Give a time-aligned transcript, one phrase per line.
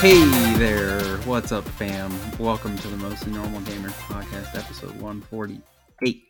[0.00, 2.10] Hey there, what's up, fam?
[2.38, 6.24] Welcome to the Mostly Normal Gamers Podcast, episode 148.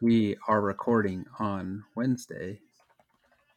[0.00, 2.58] We are recording on Wednesday.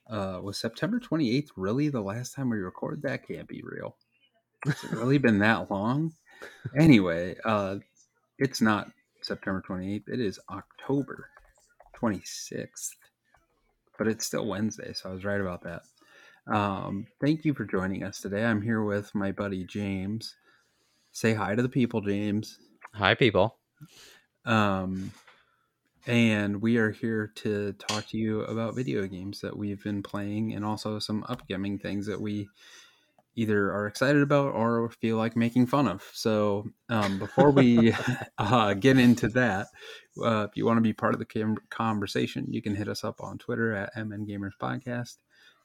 [0.08, 3.02] Uh, was September 28th really the last time we recorded?
[3.02, 3.96] That can't be real.
[4.64, 6.14] Has it really been that long?
[6.78, 7.78] Anyway, uh,
[8.38, 8.92] it's not
[9.24, 11.30] September 28th, it is October
[12.00, 12.90] 26th,
[13.98, 15.82] but it's still Wednesday, so I was right about that.
[16.48, 18.44] Um, thank you for joining us today.
[18.44, 20.36] I'm here with my buddy James.
[21.12, 22.60] Say hi to the people, James.
[22.94, 23.58] Hi, people.
[24.46, 25.12] Um,
[26.06, 30.54] and we are here to talk to you about video games that we've been playing
[30.54, 32.50] and also some upcoming things that we
[33.36, 36.04] either are excited about or feel like making fun of.
[36.14, 37.94] So, um, before we
[38.38, 39.68] uh, get into that,
[40.24, 43.04] uh, if you want to be part of the cam- conversation, you can hit us
[43.04, 45.18] up on Twitter at MN Gamers Podcast.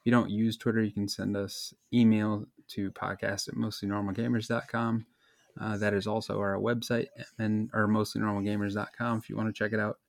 [0.09, 5.05] You don't use Twitter, you can send us email to podcast at mostlynormalgamers.com.
[5.61, 9.19] Uh, that is also our website, and or mostlynormalgamers.com.
[9.19, 9.99] If you want to check it out,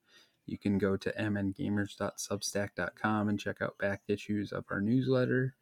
[0.46, 5.54] you can go to mngamers.substack.com and check out back issues of our newsletter.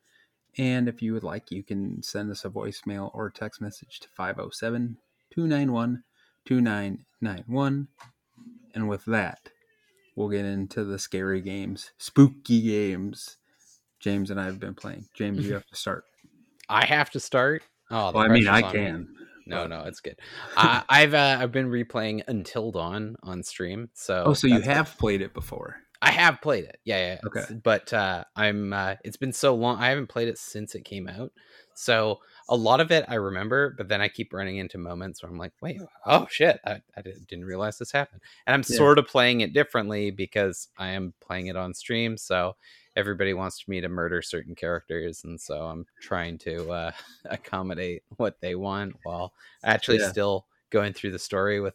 [0.56, 4.08] And if you would like, you can send us a voicemail or text message to
[4.10, 4.98] 507
[5.34, 6.04] 291
[6.44, 7.88] 2991.
[8.72, 9.48] And with that,
[10.14, 13.37] we'll get into the scary games, spooky games
[14.00, 15.06] James and I have been playing.
[15.14, 16.04] James, you have to start.
[16.68, 17.62] I have to start.
[17.90, 19.00] Oh, well, I mean, I can.
[19.00, 19.26] Me.
[19.46, 20.18] No, no, it's good.
[20.56, 23.88] uh, I've uh, I've been replaying Until Dawn on stream.
[23.94, 24.98] So oh, so you have good.
[24.98, 25.76] played it before?
[26.00, 26.78] I have played it.
[26.84, 27.20] Yeah, yeah.
[27.26, 27.54] Okay.
[27.62, 28.72] But uh, I'm.
[28.72, 29.78] Uh, it's been so long.
[29.78, 31.32] I haven't played it since it came out.
[31.74, 35.30] So a lot of it I remember, but then I keep running into moments where
[35.30, 38.20] I'm like, wait, oh shit, I, I didn't realize this happened.
[38.46, 38.76] And I'm yeah.
[38.76, 42.16] sort of playing it differently because I am playing it on stream.
[42.16, 42.56] So
[42.96, 46.90] everybody wants me to murder certain characters and so i'm trying to uh,
[47.26, 49.32] accommodate what they want while
[49.64, 50.10] actually yeah.
[50.10, 51.74] still going through the story with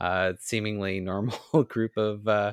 [0.00, 1.38] a seemingly normal
[1.68, 2.52] group of uh,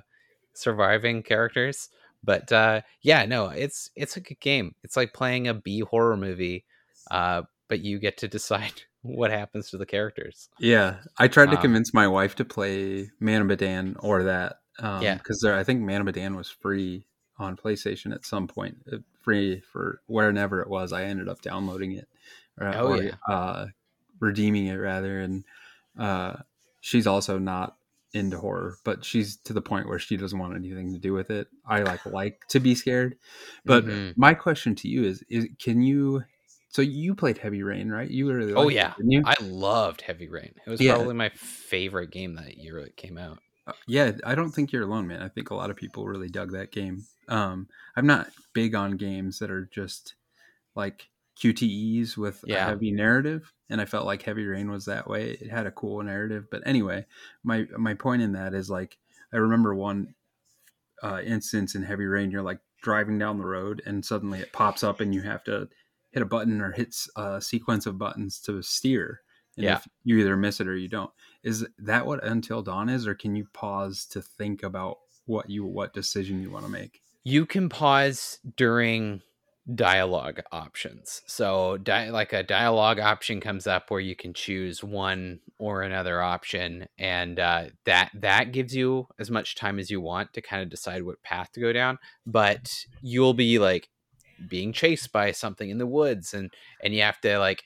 [0.54, 1.90] surviving characters.
[2.24, 4.76] But uh, yeah no it's it's a good game.
[4.84, 6.66] It's like playing a b horror movie
[7.10, 10.50] uh, but you get to decide what happens to the characters.
[10.60, 14.58] Yeah i tried to um, convince my wife to play man of medan or that
[14.80, 17.06] um, yeah because i think man of medan was free
[17.42, 20.94] on PlayStation at some point, uh, free for wherever it was.
[20.94, 22.08] I ended up downloading it,
[22.60, 23.16] or, oh, or yeah.
[23.28, 23.66] uh,
[24.20, 25.20] redeeming it rather.
[25.20, 25.44] And
[25.98, 26.38] uh,
[26.80, 27.76] she's also not
[28.14, 31.30] into horror, but she's to the point where she doesn't want anything to do with
[31.30, 31.48] it.
[31.66, 33.18] I like like to be scared,
[33.66, 34.20] but mm-hmm.
[34.20, 36.24] my question to you is: is can you?
[36.70, 38.10] So you played Heavy Rain, right?
[38.10, 40.54] You really oh yeah, it, I loved Heavy Rain.
[40.66, 40.96] It was yeah.
[40.96, 43.40] probably my favorite game that year it came out.
[43.68, 45.22] Uh, yeah, I don't think you're alone, man.
[45.22, 47.06] I think a lot of people really dug that game.
[47.28, 50.16] Um, I'm not big on games that are just
[50.76, 52.66] like QTEs with yeah.
[52.66, 55.32] a heavy narrative, and I felt like Heavy Rain was that way.
[55.32, 57.06] It had a cool narrative, but anyway,
[57.44, 58.98] my my point in that is like
[59.34, 60.16] I remember one
[61.04, 62.32] uh, instance in Heavy Rain.
[62.32, 65.70] You're like driving down the road, and suddenly it pops up, and you have to
[66.12, 69.22] hit a button or hits a sequence of buttons to steer.
[69.58, 69.80] And yeah.
[70.04, 71.12] you either miss it or you don't.
[71.44, 75.66] Is that what Until Dawn is, or can you pause to think about what you
[75.66, 77.02] what decision you want to make?
[77.24, 79.22] you can pause during
[79.76, 81.22] dialogue options.
[81.28, 86.22] So, di- like a dialogue option comes up where you can choose one or another
[86.22, 90.64] option, and uh, that that gives you as much time as you want to kind
[90.64, 92.00] of decide what path to go down.
[92.26, 93.90] But you'll be like
[94.48, 96.52] being chased by something in the woods, and
[96.84, 97.64] and you have to like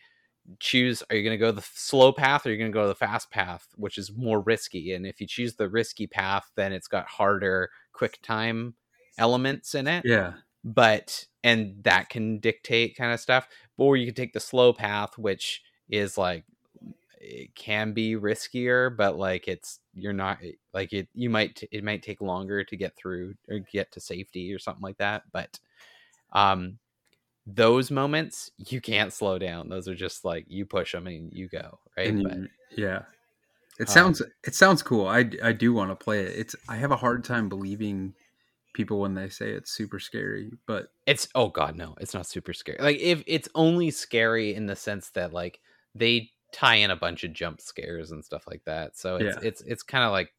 [0.59, 2.87] choose are you going to go the slow path or are you going to go
[2.87, 6.71] the fast path which is more risky and if you choose the risky path then
[6.71, 8.75] it's got harder quick time
[9.17, 10.03] elements in it.
[10.05, 10.33] Yeah.
[10.63, 13.47] But and that can dictate kind of stuff.
[13.77, 16.43] Or you can take the slow path, which is like
[17.19, 20.39] it can be riskier, but like it's you're not
[20.73, 21.07] like it.
[21.13, 24.81] You might it might take longer to get through or get to safety or something
[24.81, 25.23] like that.
[25.31, 25.59] But
[26.31, 26.79] um,
[27.47, 29.69] those moments you can't slow down.
[29.69, 32.13] Those are just like you push them and you go right.
[32.13, 32.37] You, but,
[32.77, 33.03] yeah,
[33.79, 35.07] it sounds um, it sounds cool.
[35.07, 36.37] I I do want to play it.
[36.37, 38.13] It's I have a hard time believing
[38.73, 42.53] people when they say it's super scary, but it's oh god no, it's not super
[42.53, 42.79] scary.
[42.79, 45.59] Like if it's only scary in the sense that like
[45.93, 48.97] they tie in a bunch of jump scares and stuff like that.
[48.97, 49.47] So it's yeah.
[49.47, 50.31] it's it's kind of like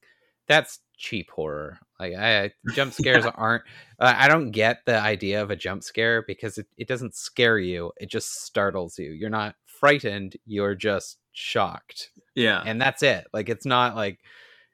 [0.49, 1.79] that's cheap horror.
[1.99, 3.65] Like I, jump scares aren't.
[3.99, 7.59] Uh, I don't get the idea of a jump scare because it, it doesn't scare
[7.59, 7.93] you.
[7.99, 9.11] It just startles you.
[9.13, 10.37] You're not frightened.
[10.47, 12.11] You're just shocked.
[12.35, 13.27] Yeah, and that's it.
[13.33, 14.21] Like it's not like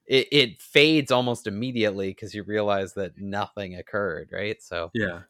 [0.07, 4.63] it, it fades almost immediately because you realize that nothing occurred, right?
[4.63, 5.21] So yeah.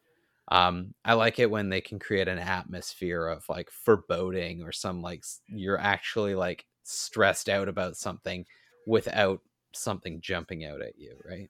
[0.49, 5.01] Um, I like it when they can create an atmosphere of like foreboding or some
[5.01, 8.45] like you're actually like stressed out about something
[8.85, 9.39] without
[9.75, 11.49] something jumping out at you, right?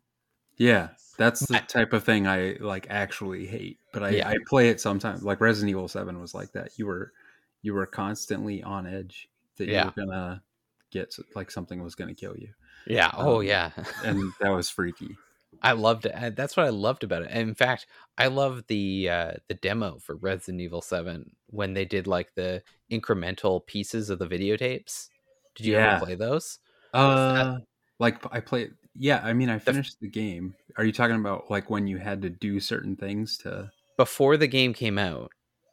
[0.58, 3.80] Yeah, that's the type of thing I like actually hate.
[3.92, 4.30] But I, Yeah.
[4.30, 5.24] I play it sometimes.
[5.24, 6.78] Like Resident Evil Seven was like that.
[6.78, 7.12] You were
[7.64, 9.86] you were constantly on edge that you Yeah.
[9.86, 10.44] were gonna
[10.92, 12.50] get like something was gonna kill you,
[12.86, 13.12] Yeah.
[13.16, 13.72] Oh Um, yeah.
[14.04, 15.18] and that was freaky.
[15.62, 16.36] I loved it.
[16.36, 17.30] That's what I loved about it.
[17.32, 17.88] And in fact,
[18.18, 22.64] I love the uh, the demo for Resident Evil Seven when they did like the
[22.92, 25.10] incremental pieces of the videotapes.
[25.56, 25.94] Did you Yeah.
[25.96, 26.60] ever play those?
[26.94, 27.60] Uh,
[28.04, 30.54] like I play Yeah, I mean, I finished the game.
[30.78, 33.72] Are you talking about like when you had to do certain things to?
[33.98, 35.32] Before the game came out,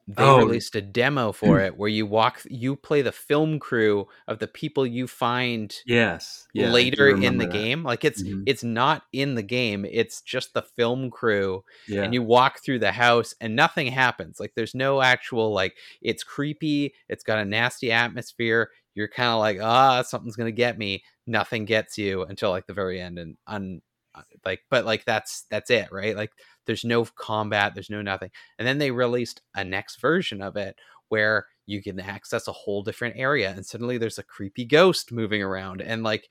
[0.08, 0.38] they Oh.
[0.38, 4.48] released a demo for it where you walk, you play the film crew of the
[4.48, 6.48] people you find Yes.
[6.52, 7.52] Yeah, later in the that.
[7.52, 7.84] game.
[7.84, 8.42] Like it's Mhm.
[8.46, 9.84] it's not in the game.
[9.84, 12.02] It's just the film crew Yeah.
[12.02, 16.24] and you walk through the house and nothing happens like there's no actual like it's
[16.24, 21.02] creepy it's got a nasty atmosphere you're kind of like ah something's gonna get me.
[21.26, 23.80] Nothing gets you until like the very end and un
[24.14, 26.16] uh, like but like that's that's it right?
[26.16, 26.32] Like
[26.66, 28.30] there's no combat there's no nothing.
[28.58, 30.76] And then they released a next version of it
[31.08, 35.42] where you can access a whole different area and suddenly there's a creepy ghost moving
[35.42, 36.28] around and like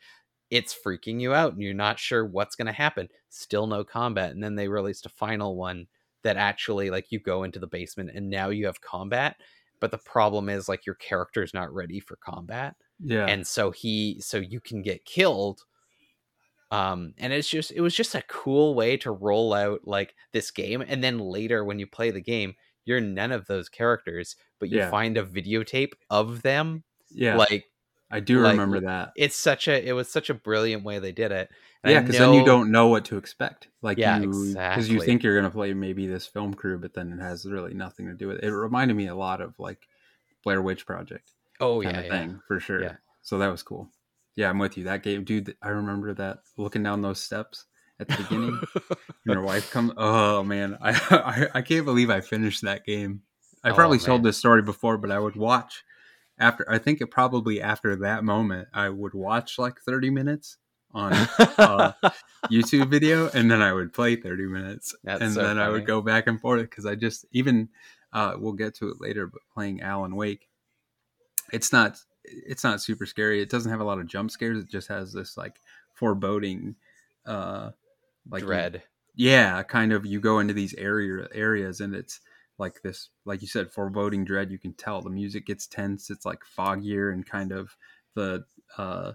[0.50, 3.08] it's freaking you out and you're not sure what's going to happen.
[3.30, 5.88] Still no combat and then they released a final one
[6.24, 9.38] that actually like you go into the basement and now you have combat
[9.80, 13.26] but the problem is like your character is not ready for combat yeah.
[13.26, 15.62] and so he so you can get killed
[16.72, 20.52] um and it's just it was just a cool way to roll out like this
[20.52, 22.54] game and then later when you play the game
[22.86, 24.90] you're none of those characters but you Yeah.
[24.90, 27.36] find a videotape of them yeah.
[27.36, 27.66] like
[28.12, 29.14] I do like, remember that.
[29.16, 31.50] it's such a it was such a brilliant way they did it
[31.84, 33.68] And Yeah, because then you don't know what to expect.
[33.82, 37.14] Like Yeah, you, because you think you're gonna play maybe this film crew, but then
[37.14, 38.46] it has really nothing to do with it.
[38.46, 39.88] It reminded me a lot of like
[40.44, 42.82] Blair Witch Project oh yeah, thing for sure.
[42.82, 42.96] Yeah.
[43.22, 43.90] So that was cool.
[44.36, 44.86] Yeah, I'm with you.
[44.86, 45.56] That game, dude.
[45.62, 47.66] I remember that looking down those steps
[48.00, 48.60] at the beginning.
[48.90, 49.92] and your wife comes.
[49.98, 53.22] Oh man, I, I I can't believe I finished that game.
[53.64, 55.84] I Oh, probably told this story before, but I would watch
[56.40, 56.70] after.
[56.70, 60.58] I think it probably after that moment, I would watch like 30 minutes
[60.92, 61.92] on uh,
[62.52, 65.86] YouTube video, and then I would play 30 minutes, That's and so then I would
[65.86, 67.70] go back and forth because I just even
[68.14, 70.48] uh, we'll get to it later, but playing Alan Wake,
[71.54, 73.42] it's not it's not super scary.
[73.42, 74.60] It doesn't have a lot of jump scares.
[74.60, 75.60] It just has this like
[75.94, 76.76] foreboding,
[77.26, 77.72] uh,
[78.30, 78.84] like dread
[79.20, 80.06] yeah, kind of.
[80.06, 82.22] You go into these area areas, and it's
[82.60, 84.52] like this, like you said, foreboding dread.
[84.52, 86.10] You can tell the music gets tense.
[86.10, 87.78] It's like foggier and kind of
[88.16, 88.46] the
[88.78, 89.14] uh,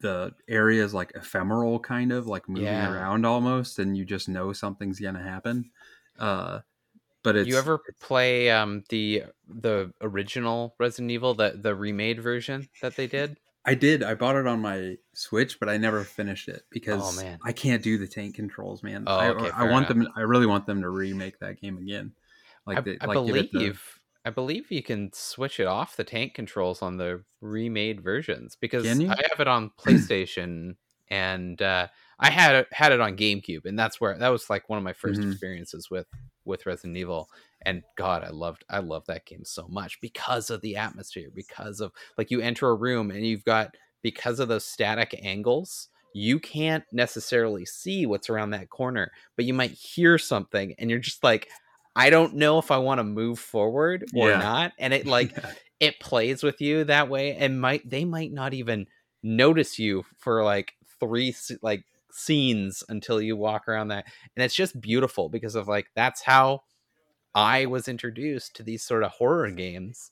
[0.00, 2.84] the area is like ephemeral, kind of like moving Yeah.
[2.84, 5.70] around almost, and you just know something's gonna happen.
[6.18, 6.60] Uh,
[7.22, 12.68] but it's you ever play um the the original Resident Evil, the the remade version
[12.80, 13.38] that they did?
[13.64, 14.02] I did.
[14.02, 17.38] I bought it on my Switch, but I never finished it because Oh, man.
[17.44, 19.04] I can't do the tank controls, man.
[19.06, 20.04] Oh, I, okay, I fair want enough.
[20.06, 20.12] them.
[20.16, 22.12] I really want them to remake that game again.
[22.66, 23.74] Like, I, they, I like believe the-
[24.24, 28.86] I believe you can switch it off the tank controls on the remade versions because
[28.86, 30.76] I have it on PlayStation
[31.08, 31.88] and uh,
[32.22, 34.84] I had it had it on GameCube and that's where that was like one of
[34.84, 35.32] my 1st Mhm.
[35.32, 36.06] experiences with
[36.44, 37.28] with Resident Evil
[37.62, 41.80] and God I loved I love that game so much because of the atmosphere because
[41.80, 46.38] of like you enter a room and you've got because of those static angles you
[46.40, 51.24] can't necessarily see what's around that corner but you might hear something and you're just
[51.24, 51.48] like
[51.94, 54.34] I don't know if I want to move forward or Yeah.
[54.34, 54.72] not.
[54.78, 55.36] And it like
[55.80, 58.86] it plays with you that way and might they might not even
[59.22, 64.06] notice you for like three like scenes until you walk around that.
[64.36, 66.62] And it's just beautiful because of like that's how
[67.34, 70.10] I was introduced to these sort of horror games.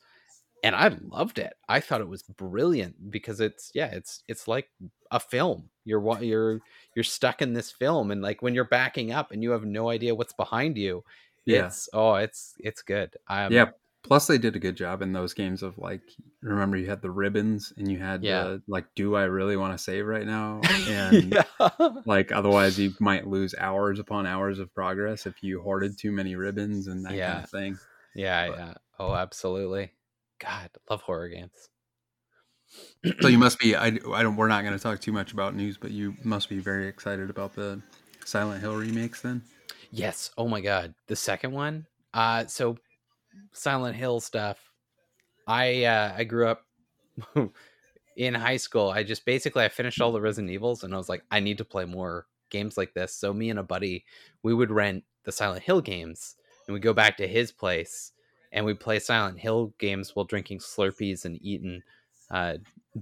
[0.62, 1.54] And I loved it.
[1.69, 4.69] I thought it was brilliant because it's yeah, it's it's like
[5.11, 5.71] a film.
[5.85, 6.61] You're you're
[6.95, 9.88] you're stuck in this film and like when you're backing up and you have no
[9.88, 11.02] idea what's behind you,
[11.47, 13.71] yeah, it's oh it's it's good um yeah.
[14.02, 16.00] Plus, they did a good job in those games of like.
[16.42, 18.45] Remember, you had the ribbons, and you had Yeah.
[18.45, 18.87] the like.
[18.97, 20.61] Do I really want to save right now?
[20.88, 21.69] And yeah.
[22.07, 26.35] like, otherwise, you might lose hours upon hours of progress if you hoarded too many
[26.35, 27.78] ribbons and that kind of thing.
[28.14, 29.92] yeah But- yeah oh absolutely
[30.40, 31.69] god love horror games
[33.21, 33.76] So you must be.
[33.76, 34.37] I, I don't.
[34.37, 37.28] We're not going to talk too much about news, but you must be very excited
[37.30, 37.80] about the
[38.25, 39.21] Silent Hill remakes.
[39.21, 39.42] Then.
[39.90, 42.76] yes oh my god the second one uh so
[43.52, 44.70] silent hill stuff
[45.46, 46.66] i uh i grew up
[48.16, 51.08] in high school i just basically i finished all the resident evils and i was
[51.08, 54.04] like i need to play more games like this so me and a buddy
[54.42, 58.12] we would rent the Silent Hill games, and we go back to his place
[58.52, 61.82] and we play Silent Hill games while drinking Slurpees and eating
[62.30, 62.54] uh,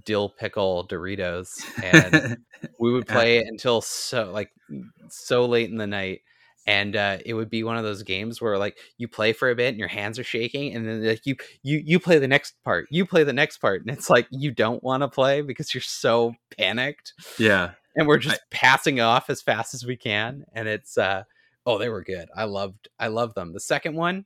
[0.05, 2.37] dill pickle Doritos, and
[2.79, 4.51] we would play it until so like
[5.09, 6.21] so late in the night.
[6.67, 9.55] And uh, it would be one of those games where like you play for a
[9.55, 12.55] bit and your hands are shaking, and then like you you you play the next
[12.63, 15.73] part, you play the next part, and it's like you don't want to play because
[15.73, 17.13] you're so panicked.
[17.39, 21.23] Yeah, and we're just I, passing off as fast as we can, and it's uh
[21.65, 22.29] oh they were good.
[22.35, 23.53] I loved I loved them.
[23.53, 24.25] The second one,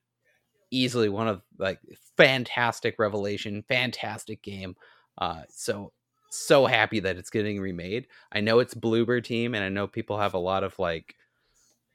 [0.70, 1.80] easily one of like
[2.18, 4.76] fantastic revelation, fantastic game.
[5.18, 5.94] Uh, so
[6.34, 8.08] so happy that it's getting remade.
[8.32, 11.16] I know it's Bloober Team, and I know people have a lot of like,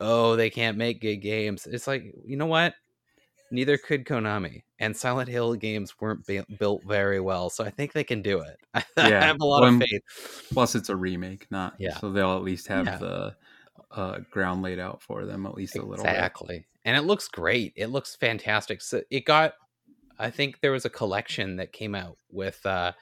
[0.00, 1.67] oh, they can't make good games.
[1.67, 2.75] It's like you know what?
[3.50, 7.93] Neither could Konami, and Silent Hill games weren't b- built very well, so I think
[7.95, 8.59] they can do it.
[8.75, 10.49] I Yeah, have a lot well, of faith.
[10.52, 11.97] plus it's a remake, not Yeah.
[11.99, 12.97] So they'll at least have Yeah.
[12.99, 13.37] the
[13.90, 16.12] uh, ground laid out for them at least a little bit.
[16.12, 16.67] Exactly.
[16.85, 17.73] And it looks great.
[17.75, 18.83] It looks fantastic.
[18.83, 19.55] So it got
[20.19, 22.93] I think there was a collection that came out with uh,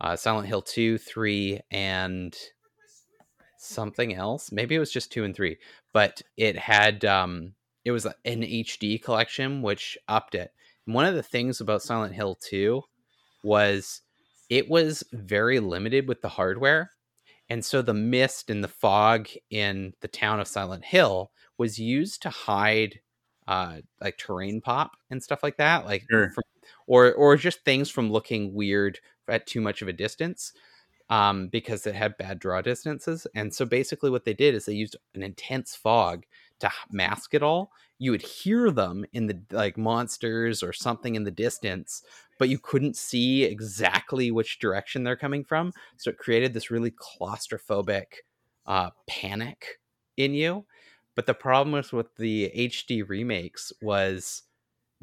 [0.00, 2.36] uh Silent Hill 2, 3 and
[3.64, 4.52] something else.
[4.52, 5.58] Maybe it was just 2 and 3,
[5.92, 7.54] but it had um
[7.84, 10.52] it was an HD collection which upped it.
[10.86, 12.82] And one of the things about Silent Hill 2
[13.42, 14.02] was
[14.50, 16.92] it was very limited with the hardware.
[17.48, 22.22] And so the mist and the fog in the town of Silent Hill was used
[22.22, 23.00] to hide
[23.48, 26.32] uh like terrain pop and stuff like that like Sure.
[26.34, 26.44] from,
[26.86, 30.52] or or just things from looking weird at too much of a distance
[31.10, 34.72] um because it had bad draw distances and so basically what they did is they
[34.74, 36.24] used an intense fog
[36.60, 37.72] to mask it all.
[37.98, 42.02] You would hear them in the like monsters or something in the distance
[42.38, 46.92] but you couldn't see exactly which direction they're coming from so it created this really
[46.92, 48.06] claustrophobic
[48.66, 49.78] uh panic
[50.16, 50.64] in you.
[51.14, 54.42] But the problem was with the HD remakes was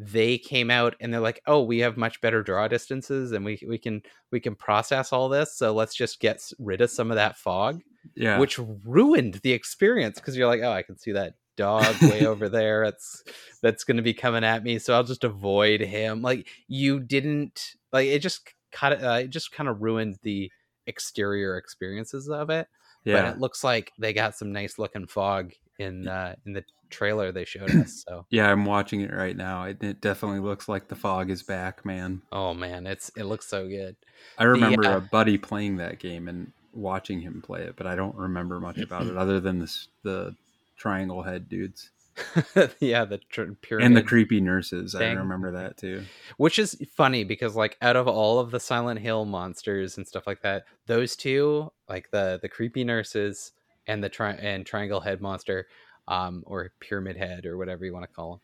[0.01, 3.59] they came out and they're like, "Oh, we have much better draw distances and we
[3.67, 4.01] we can
[4.31, 7.81] we can process all this, so let's just get rid of some of that fog."
[8.15, 12.25] Yeah, Which ruined the experience because you're like, "Oh, I can see that dog way
[12.25, 12.85] over there.
[12.85, 13.23] That's
[13.61, 17.75] that's going to be coming at me, so I'll just avoid him." Like you didn't
[17.91, 20.49] like it just cut it, uh, it just kind of ruined the
[20.87, 22.67] exterior experiences of it
[23.05, 26.63] but yeah, it looks like they got some nice looking fog in uh in the
[26.89, 28.51] trailer they showed us so yeah.
[28.51, 29.63] I'm watching it right now.
[29.63, 32.21] It, it definitely looks like the fog is back, man.
[32.31, 33.95] oh man it's it looks so good
[34.37, 37.95] I remember uh, a buddy playing that game and watching him play it, but I
[37.95, 40.35] don't remember much about it other than this the
[40.77, 41.89] triangle head dudes
[42.79, 44.95] yeah the tr- pyramid and the creepy nurses.
[44.95, 46.03] I remember that too.
[46.37, 50.27] which is funny because like out of all of the silent hill monsters and stuff
[50.27, 53.51] like that those two like the the creepy nurses
[53.89, 55.67] and the tri- and triangle head monster
[56.07, 58.41] um or pyramid head or whatever you want to call them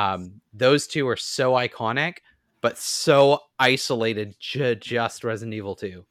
[0.00, 2.18] um those two are so iconic
[2.60, 6.04] but so isolated to just resident evil 2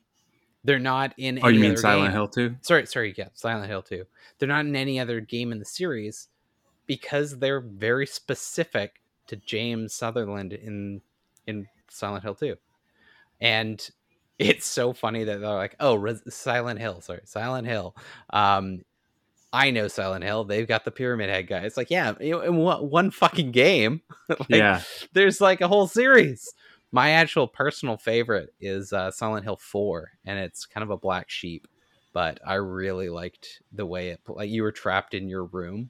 [0.63, 2.11] they're not in Oh, any you mean other Silent game.
[2.13, 2.55] Hill too?
[2.61, 4.05] sorry sorry yeah silent hill 2
[4.39, 6.29] they're not in any other game in the series
[6.87, 11.01] because they're very specific to james sutherland in
[11.47, 12.55] in silent hill 2
[13.41, 13.89] and
[14.39, 17.95] it's so funny that they're like oh Res- silent hill sorry silent hill
[18.31, 18.81] um
[19.53, 22.89] i know silent hill they've got the pyramid head guy it's like yeah in one,
[22.89, 24.81] one fucking game like, yeah,
[25.13, 26.53] there's like a whole series.
[26.91, 31.29] My actual personal favorite is uh, Silent Hill 4, and it's kind of a black
[31.29, 31.67] sheep,
[32.13, 35.89] but I really liked the way it like you were trapped in your room,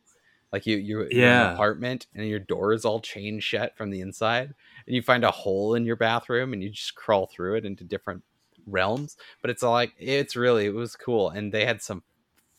[0.51, 1.47] like you you you're in Yeah.
[1.49, 4.53] an apartment, and your door is all chained shut from the inside,
[4.87, 7.83] and you find a hole in your bathroom, and you just crawl through it into
[7.83, 8.23] different
[8.67, 9.17] realms.
[9.41, 12.03] But it's like it's really it was cool, and they had some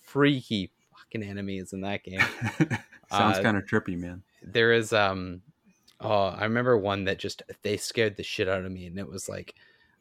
[0.00, 2.20] freaky fucking enemies in that game
[3.10, 4.22] sounds Uh, kind of trippy, man.
[4.42, 5.42] there is um
[6.00, 9.08] oh i remember one that just they scared the shit out of me and it
[9.08, 9.54] was like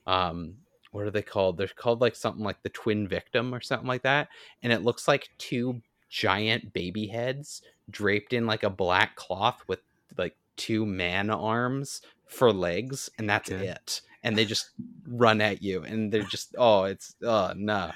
[0.06, 0.56] um
[0.92, 4.04] what are they called they're called like something like the twin victim or something like
[4.04, 4.30] that
[4.64, 9.80] and it looks like two giant baby heads draped in like a black cloth with
[10.18, 13.66] like two man arms for legs and that's Okay.
[13.68, 14.72] it and they just
[15.08, 17.92] run at you and they're just oh it's oh no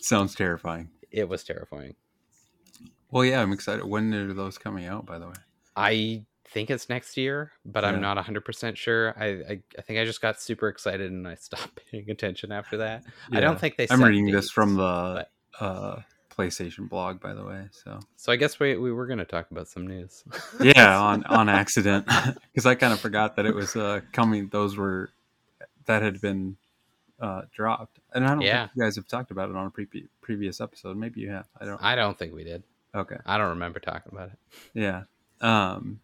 [0.00, 0.88] Sounds terrifying.
[1.10, 1.94] it was terrifying
[3.10, 3.84] Well, yeah, I'm excited.
[3.84, 5.06] When are those coming out?
[5.06, 5.34] By the way.
[5.76, 7.90] I think it's next year, but Yeah.
[7.90, 9.14] I'm not 100% sure.
[9.18, 12.76] I, I I think I just got super excited and I stopped paying attention after
[12.78, 13.04] that.
[13.32, 15.26] I don't think they I'm reading this from the
[15.58, 16.00] but- uh,
[16.36, 17.66] PlayStation blog, by the way.
[17.70, 20.24] So So I guess we, we were going to talk about some news.
[20.60, 22.06] yeah, on on accident
[22.52, 24.48] because I kind of forgot that it was uh, coming.
[24.48, 25.10] Those were
[25.86, 26.56] that had been
[27.20, 28.66] uh, dropped, and I don't Yeah.
[28.66, 30.96] think you guys have talked about it on a pre- previous episode.
[30.96, 31.46] Maybe you have.
[31.60, 31.82] I don't.
[31.82, 32.62] I don't think we did.
[32.94, 33.16] Okay.
[33.24, 34.38] I don't remember talking about it.
[34.74, 35.02] Yeah.
[35.40, 36.00] Um.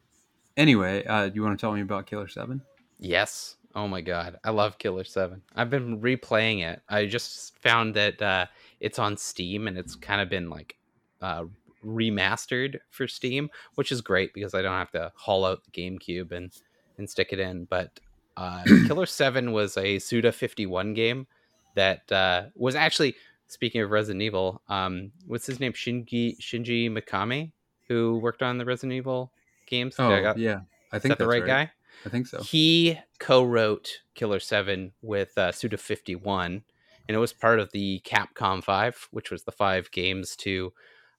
[0.57, 2.61] Anyway, uh, do you want to tell me about Killer Seven?
[2.99, 3.57] Yes.
[3.75, 5.41] Oh my god, I love Killer Seven.
[5.57, 6.83] I've been replaying it.
[6.91, 8.47] I just found that uh,
[8.83, 10.77] it's on Steam and it's kind of been like
[11.23, 11.45] uh,
[11.85, 16.33] remastered for Steam, which is great because I don't have to haul out the GameCube
[16.33, 16.53] and
[16.99, 17.65] and stick it in.
[17.65, 17.99] But
[18.37, 21.27] uh, Killer Seven was a Suda Fifty One game
[21.75, 23.15] that uh, was actually
[23.47, 24.61] speaking of Resident Evil.
[24.69, 25.73] Um, what's his name?
[25.73, 27.53] Shinji Shinji Mikami,
[27.89, 29.33] who worked on the Resident Evil
[29.67, 29.97] games.
[29.97, 30.61] Did I Oh, got- yeah.
[30.93, 31.71] I is think that the that's right, guy?
[32.05, 32.43] I think so.
[32.43, 36.65] He co-wrote Killer Seven with uh, Suda Fifty One,
[37.09, 40.73] and it was part of the Capcom Five, which was the five games to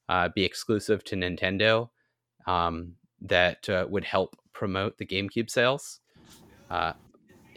[0.09, 1.89] uh, be exclusive to Nintendo
[2.45, 5.99] um, that uh, would help promote the GameCube sales.
[6.69, 6.93] Uh,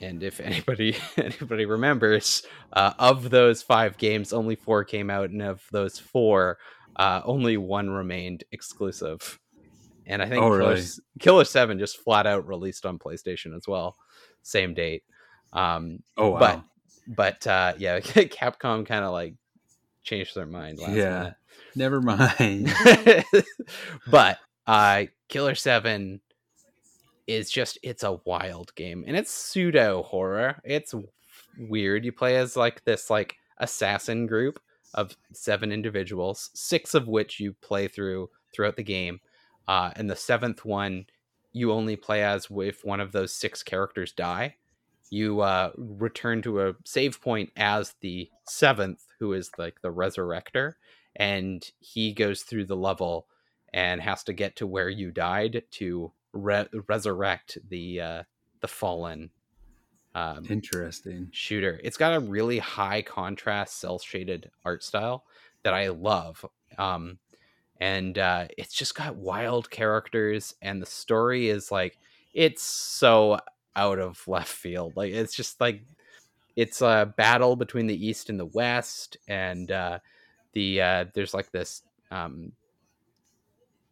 [0.01, 2.43] and if anybody anybody remembers,
[2.73, 6.59] uh, of those five games, only four came out, and of those four,
[6.97, 9.39] uh, only one remained exclusive.
[10.09, 10.83] And I think Oh, Killer, really?
[11.19, 13.97] Killer Seven just flat out released on PlayStation as well,
[14.43, 15.03] same date.
[15.53, 16.39] Um, Oh wow.
[16.39, 16.63] but
[17.07, 19.35] but uh, yeah, Capcom kind of like
[20.03, 21.33] changed their mind last Yeah.
[21.75, 22.73] Never mind.
[24.11, 26.21] but uh, Killer Seven
[27.27, 30.61] is just it's a wild game and it's pseudo horror.
[30.65, 30.95] It's
[31.59, 32.05] weird.
[32.05, 34.61] You play as like this like assassin group
[34.95, 39.21] of seven individuals, six of which you play through throughout the game,
[39.69, 41.07] uh, and the seventh one
[41.53, 44.57] you only play as if one of those six characters die.
[45.11, 50.75] You uh, return to a save point as the seventh, who is like the resurrector,
[51.15, 53.27] and he goes through the level
[53.73, 58.23] and has to get to where you died to re- resurrect the uh,
[58.61, 59.31] the fallen
[60.15, 61.29] um, Interesting.
[61.31, 61.79] shooter.
[61.85, 65.25] It's got a really high contrast, cell shaded art style
[65.63, 66.45] that I love.
[66.79, 67.19] Um,
[67.79, 71.99] and uh, it's just got wild characters, and the story is like
[72.33, 73.39] it's so
[73.77, 74.95] out of left field.
[74.97, 75.83] Like it's just like
[76.57, 79.99] it's a battle between the east and the west, and uh,
[80.55, 82.53] the uh, there's like this um,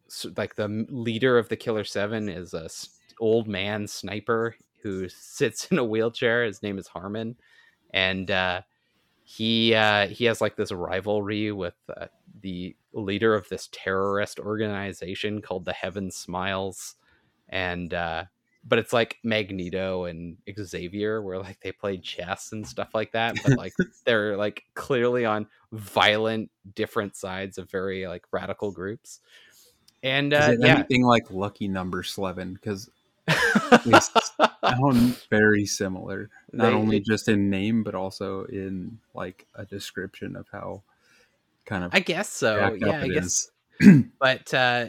[0.09, 2.89] s- like the leader of the Killer Seven is a s-
[3.21, 6.45] old man sniper who sits in a wheelchair.
[6.45, 7.37] His name is Harman,
[7.93, 8.63] and uh,
[9.25, 12.07] he uh, he has like this rivalry with uh,
[12.43, 16.97] the leader of this terrorist organization called the Heaven Smiles,
[17.49, 18.25] and uh,
[18.67, 23.37] but it's like Magneto and Xavier, where like they play chess and stuff like that,
[23.45, 23.75] but like
[24.05, 29.21] they're like clearly on violent, different sides of very like radical groups.
[30.03, 32.55] And uh, yeah, anything like Lucky Number Slevin?
[32.55, 32.91] Because
[35.31, 36.31] very similar.
[36.53, 40.83] Not They- only just in name, but also in like a description of how
[41.65, 42.77] kind of I guess so.
[42.81, 43.51] Yeah, I guess.
[44.19, 44.87] But uh,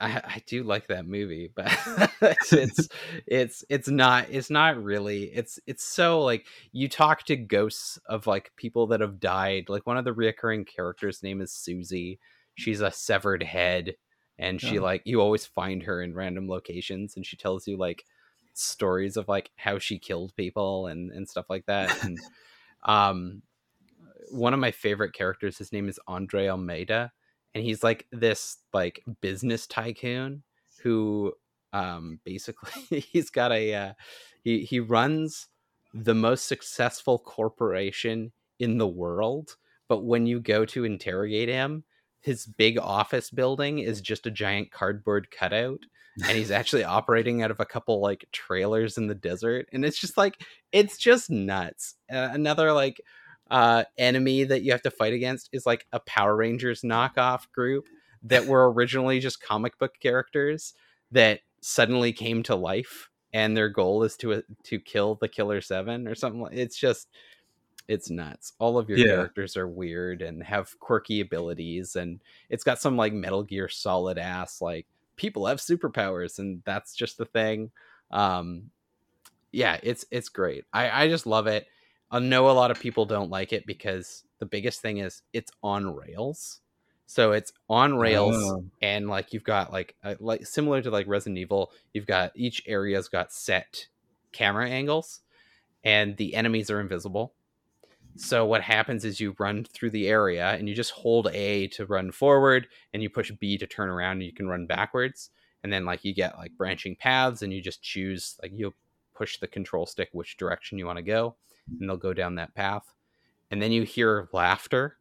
[0.00, 1.66] I, I do like that movie, but
[2.52, 2.88] it's
[3.26, 8.26] it's it's not it's not really it's it's so like you talk to ghosts of
[8.26, 9.68] like people that have died.
[9.68, 12.18] Like one of the reoccurring characters' name is Susie.
[12.54, 13.96] She's a severed head,
[14.38, 14.82] and she Oh.
[14.82, 18.04] like you always find her in random locations, and she tells you like
[18.54, 22.04] stories of like how she killed people and and stuff like that.
[22.04, 22.18] And
[22.84, 23.42] um,
[24.30, 27.10] one of my favorite characters, his name is Andrei Ulmeyda,
[27.54, 30.42] and he's like this like business tycoon
[30.82, 31.32] who
[31.72, 33.92] um basically he's got a uh,
[34.42, 35.48] he he runs
[35.92, 39.56] the most successful corporation in the world
[39.88, 41.84] but when you go to interrogate him
[42.20, 45.80] his big office building is just a giant cardboard cutout
[46.22, 49.98] and he's actually operating out of a couple like trailers in the desert and it's
[49.98, 51.96] just like it's just nuts.
[52.12, 53.00] Uh, another like
[53.50, 57.86] uh enemy that you have to fight against is like a power rangers knockoff group
[58.22, 60.74] that were originally just comic book characters
[61.10, 65.60] that suddenly came to life and their goal is to uh, to kill the killer
[65.60, 67.08] 7 or something it's just
[67.88, 68.52] it's nuts.
[68.58, 69.06] All of your Yeah.
[69.14, 74.18] characters are weird and have quirky abilities and it's got some like metal gear solid
[74.18, 74.86] ass like
[75.16, 77.70] people have superpowers and that's just the thing.
[78.10, 78.70] Um
[79.52, 80.64] yeah it's it's great.
[80.72, 81.66] I i just love it
[82.10, 85.52] i know a lot of people don't like it because the biggest thing is it's
[85.62, 86.60] on rails
[87.06, 88.64] so it's on rails Oh.
[88.82, 92.62] and like you've got like uh, like similar to like resident evil you've got each
[92.66, 93.86] area's got set
[94.32, 95.20] camera angles
[95.84, 97.34] and the enemies are invisible
[98.16, 101.86] so what happens is you run through the area and you just hold A to
[101.86, 105.30] run forward and you push B to turn around and you can run backwards.
[105.62, 108.74] And then like you get like branching paths and you just choose like you'll
[109.14, 111.36] push the control stick which direction you want to go
[111.78, 112.94] and they'll go down that path.
[113.50, 114.96] And then you hear laughter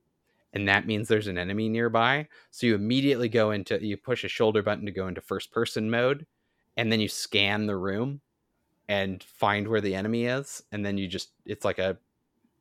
[0.53, 2.27] and that means there's an enemy nearby.
[2.51, 5.89] So you immediately go into you push a shoulder button to go into first person
[5.89, 6.25] mode,
[6.77, 8.21] and then you scan the room
[8.87, 11.97] and find where the enemy is, and then you just it's like a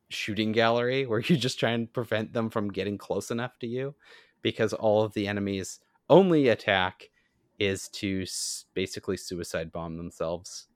[0.09, 3.95] shooting gallery where you just try and prevent them from getting close enough to you
[4.41, 7.09] because all of the enemies only attack
[7.59, 8.25] is to
[8.73, 10.68] basically suicide bomb themselves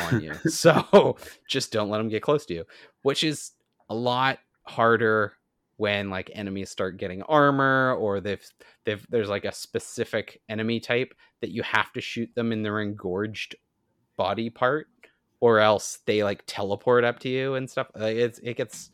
[0.00, 0.34] on you.
[0.46, 1.16] so
[1.48, 2.64] just don't let them get close to you,
[3.02, 3.52] which is
[3.88, 5.34] a lot harder
[5.76, 8.44] when like enemies start getting armor or they've
[8.84, 12.80] they've there's like a specific enemy type that you have to shoot them in their
[12.80, 13.54] engorged
[14.16, 14.88] body part
[15.40, 17.88] or else they like teleport up to you and stuff.
[17.94, 18.90] Like it's it gets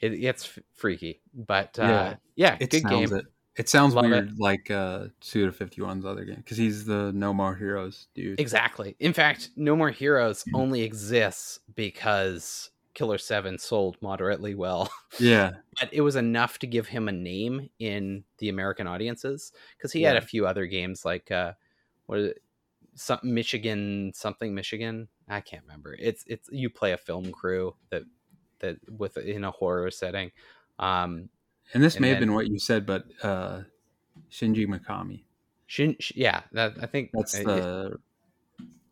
[0.00, 3.12] it gets f- freaky, but uh, yeah, Yeah, good game.
[3.12, 3.24] it.
[3.60, 7.54] It sounds Love weird, like uh, Suda 51's other game, because he's the No More
[7.54, 8.40] Heroes dude.
[8.40, 8.96] Exactly.
[8.98, 14.90] In fact, No More Heroes only exists because Killer 7 sold moderately well.
[15.18, 19.92] Yeah, But it was enough to give him a name in the American audiences because
[19.92, 21.52] he had a few other games like uh
[22.06, 22.42] what is it?
[22.94, 25.08] Some Michigan something Michigan.
[25.28, 25.96] I can't remember.
[25.98, 28.04] It's it's you play a film crew that
[28.60, 30.30] that with in a horror setting.
[30.78, 31.28] Um
[31.74, 33.62] and this And may have been what you said, but uh,
[34.30, 35.22] Shinji Mikami.
[35.66, 37.96] Shin, Sh- yeah, that I think That's uh, the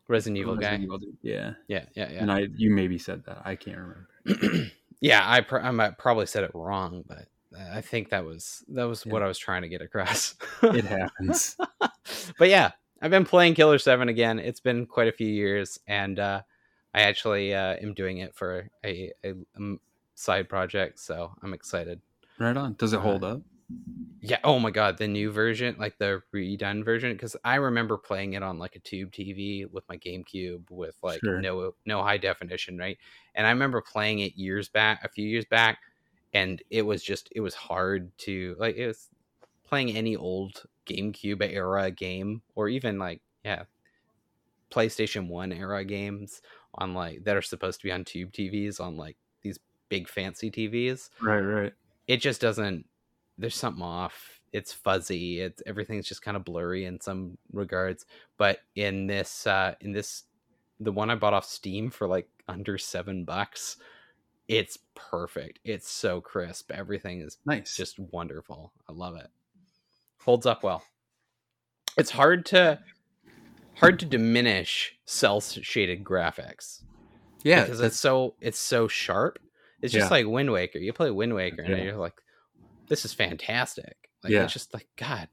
[0.07, 0.83] Resident Evil Resident guy.
[0.85, 0.99] Evil.
[1.21, 1.53] Yeah.
[1.67, 2.21] Yeah, yeah, yeah.
[2.21, 3.41] and I you maybe said that.
[3.45, 4.71] I can't remember.
[5.01, 8.83] yeah, I pr- I might probably said it wrong, but I think that was that
[8.85, 9.13] was Yeah.
[9.13, 10.35] what I was trying to get across.
[10.63, 11.57] It happens.
[12.39, 14.39] but yeah, I've been playing Killer Seven again.
[14.39, 16.41] It's been quite a few years, and uh,
[16.93, 19.79] I actually uh, am doing it for a, a, um,
[20.15, 22.01] side project, so I'm excited.
[22.39, 22.73] Right on.
[22.73, 23.41] Does it hold uh, up?
[24.21, 24.39] Yeah.
[24.43, 28.43] Oh my god, the new version, like the redone version, because I remember playing it
[28.43, 31.39] on like a tube TV with my GameCube with like Sure.
[31.39, 32.97] no no high definition, right?
[33.35, 35.79] And I remember playing it years back, a few years back,
[36.33, 39.09] and it was just it was hard to like it was
[39.63, 43.63] playing any old GameCube era game or even like yeah,
[44.71, 46.41] PlayStation One era games
[46.75, 50.51] on like that are supposed to be on tube TVs on like these big fancy
[50.51, 51.73] TVs Right, right.
[52.09, 52.85] It just doesn't
[53.37, 54.41] there's something off.
[54.51, 55.39] It's fuzzy.
[55.39, 58.05] It's everything's just kind of blurry in some regards.
[58.37, 60.23] But in this uh in this
[60.81, 63.77] the one i bought off steam for like under seven bucks
[64.47, 65.59] it's perfect.
[65.63, 66.71] It's so crisp.
[66.71, 67.75] Everything is Nice.
[67.75, 68.73] just wonderful.
[68.89, 69.27] I love it.
[70.21, 70.83] Holds up well.
[71.97, 72.79] It's hard to
[73.75, 76.81] hard to diminish cell shaded graphics
[77.43, 79.37] yeah, because it's so it's so sharp.
[79.81, 80.09] It's just Yeah.
[80.17, 80.79] like Wind Waker.
[80.79, 81.83] You play Wind Waker and Yeah.
[81.83, 82.21] you're like,
[82.87, 84.09] this is fantastic.
[84.23, 84.43] Like Yeah.
[84.43, 85.29] it's just like God.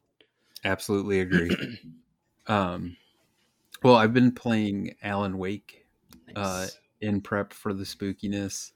[0.64, 1.78] absolutely agree.
[2.46, 2.96] um,
[3.82, 5.87] well, I've been playing Alan Wake
[6.35, 6.66] Uh,
[7.00, 8.72] in prep for the spookiness,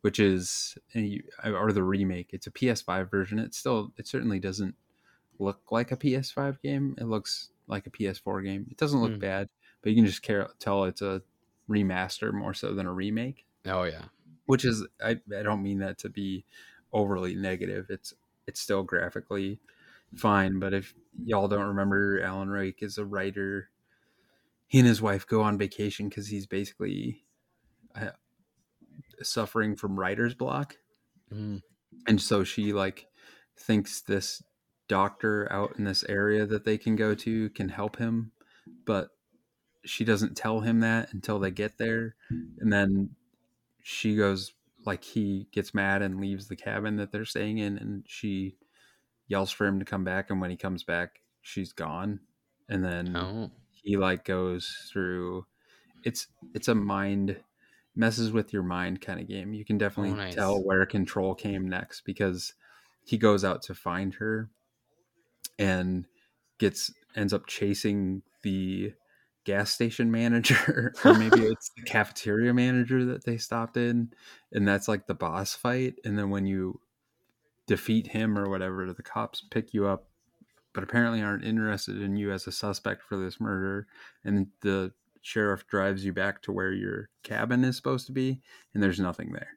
[0.00, 0.76] which is
[1.44, 2.30] or the remake.
[2.32, 3.38] It's a PS5 version.
[3.38, 4.74] It still it certainly doesn't
[5.38, 6.94] look like a PS5 game.
[6.98, 8.66] It looks like a PS4 game.
[8.70, 9.20] It doesn't look Mm.
[9.20, 9.48] bad,
[9.82, 11.22] but you can just care, tell it's a
[11.68, 13.44] remaster more so than a remake.
[13.66, 14.04] oh yeah.
[14.46, 16.44] Which is I, I don't mean that to be
[16.92, 17.86] overly negative.
[17.90, 18.14] It's
[18.46, 19.60] it's still graphically
[20.16, 23.70] fine, but if y'all don't remember, Alan Wake is a writer.
[24.66, 27.24] He and his wife go on vacation because he's basically
[27.94, 28.10] uh,
[29.22, 30.76] suffering from writer's block,
[31.32, 31.62] Mm.
[32.06, 33.06] and so she like
[33.58, 34.42] thinks this
[34.88, 38.32] doctor out in this area that they can go to can help him,
[38.84, 39.10] but
[39.84, 42.16] she doesn't tell him that until they get there,
[42.58, 43.16] and then
[43.84, 44.54] she goes
[44.86, 48.58] like he gets mad and leaves the cabin that they're staying in, and she
[49.28, 52.20] yells for him to come back, and when he comes back, she's gone,
[52.68, 53.50] and then Oh.
[53.70, 55.46] he like goes through
[56.04, 57.42] it's it's a mind
[57.96, 60.36] messes with your mind kind of game you can oh, definitely Oh, nice.
[60.36, 62.54] tell where control came next because
[63.04, 64.50] he goes out to find her
[65.58, 66.06] and
[66.58, 68.92] gets ends up chasing the
[69.44, 74.10] gas station manager or maybe it's the cafeteria manager that they stopped in
[74.52, 76.80] and that's like the boss fight and then when you
[77.66, 80.08] defeat him or whatever the cops pick you up
[80.72, 83.86] but apparently aren't interested in you as a suspect for this murder
[84.24, 88.42] and the sheriff drives you back to where your cabin is supposed to be
[88.74, 89.48] and there's nothing there.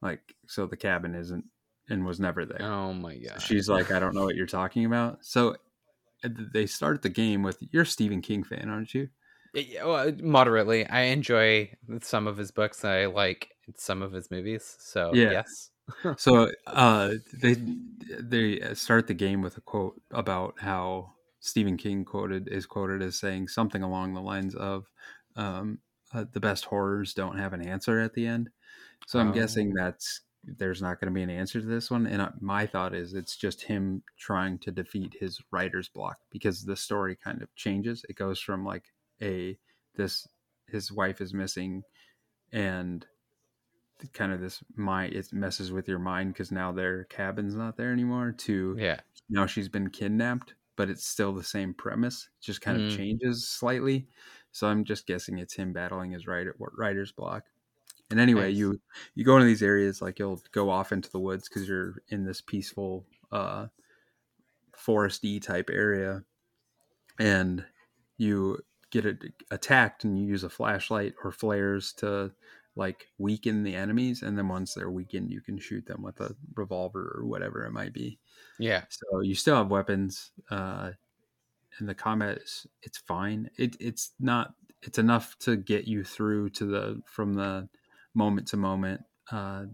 [0.00, 1.44] Like so the cabin isn't
[1.88, 2.62] and was never there.
[2.62, 3.42] Oh my So god.
[3.42, 5.24] she's like i don't know what you're talking about.
[5.24, 5.56] So
[6.22, 9.08] they start the game with you're a stephen king fan aren't you
[9.52, 10.84] Yeah, well, moderately.
[10.86, 12.84] I enjoy some of his books.
[12.84, 14.76] I like some of his movies.
[14.80, 15.28] So Yeah.
[15.28, 15.70] yes.
[16.16, 17.56] so uh they
[18.20, 23.18] they start the game with a quote about how stephen king quoted is quoted as
[23.18, 24.90] saying something along the lines of
[25.36, 25.80] um
[26.14, 28.50] uh, the best horrors don't have an answer at the end
[29.06, 29.32] so i'm Oh.
[29.32, 32.06] guessing that's there's not going to be an answer to this one.
[32.06, 36.76] And my thought is it's just him trying to defeat his writer's block because the
[36.76, 38.04] story kind of changes.
[38.08, 38.84] It goes from like
[39.22, 39.58] a
[39.94, 40.26] this
[40.68, 41.82] his wife is missing
[42.52, 43.06] and
[44.12, 47.92] kind of this my it messes with your mind because now their cabin's not there
[47.92, 49.00] anymore to Yeah.
[49.30, 52.90] now she's been kidnapped but it's still the same premise just kind Mm.
[52.90, 54.08] of changes slightly
[54.50, 57.44] so i'm just guessing it's him battling his writer writer's block
[58.14, 58.56] and anyway Nice.
[58.58, 58.80] you
[59.16, 62.24] you go into these areas like you'll go off into the woods because you're in
[62.24, 63.66] this peaceful uh
[64.76, 66.22] foresty type area
[67.18, 67.64] and
[68.18, 68.58] you
[68.90, 69.16] get a,
[69.50, 72.30] attacked and you use a flashlight or flares to
[72.76, 76.34] like weaken the enemies and then once they're weakened you can shoot them with a
[76.54, 78.18] revolver or whatever it might be
[78.58, 78.84] Yeah.
[78.88, 80.92] so you still have weapons uh
[81.78, 86.50] and the combat is it's fine it it's not it's enough to get you through
[86.50, 87.68] to the from the
[88.14, 89.64] moment to moment uh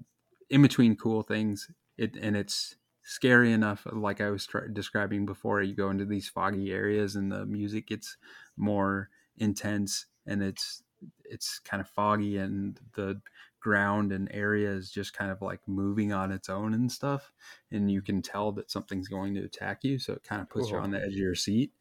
[0.48, 5.62] in between cool things it and it's scary enough like i was try- describing before
[5.62, 8.16] you go into these foggy areas and the music gets
[8.56, 10.82] more intense and it's
[11.24, 13.20] it's kind of foggy and the
[13.58, 17.32] ground and area is just kind of like moving on its own and stuff
[17.70, 20.72] and you can tell that something's going to attack you so it kind of puts
[20.72, 21.72] you on the edge of your seat.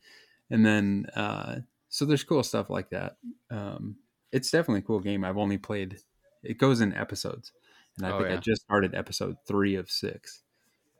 [0.49, 3.17] And then uh so there's cool stuff like that.
[3.49, 3.97] Um
[4.31, 5.23] it's definitely a cool game.
[5.23, 6.01] I've only played
[6.43, 7.53] it goes in episodes
[7.97, 10.43] and i Oh, think i just started episode three of six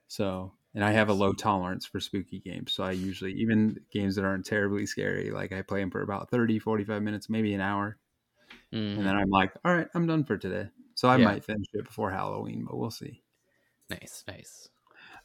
[0.07, 4.15] so and i have a low tolerance for spooky games so i usually even games
[4.15, 7.61] that aren't terribly scary like i play them for about 30 45 minutes maybe an
[7.61, 7.99] hour
[8.71, 8.97] Mhm.
[8.97, 11.17] and then i'm like all right i'm done for today so i Yeah.
[11.17, 13.23] might finish it before halloween but we'll see
[13.89, 14.69] Nice, nice.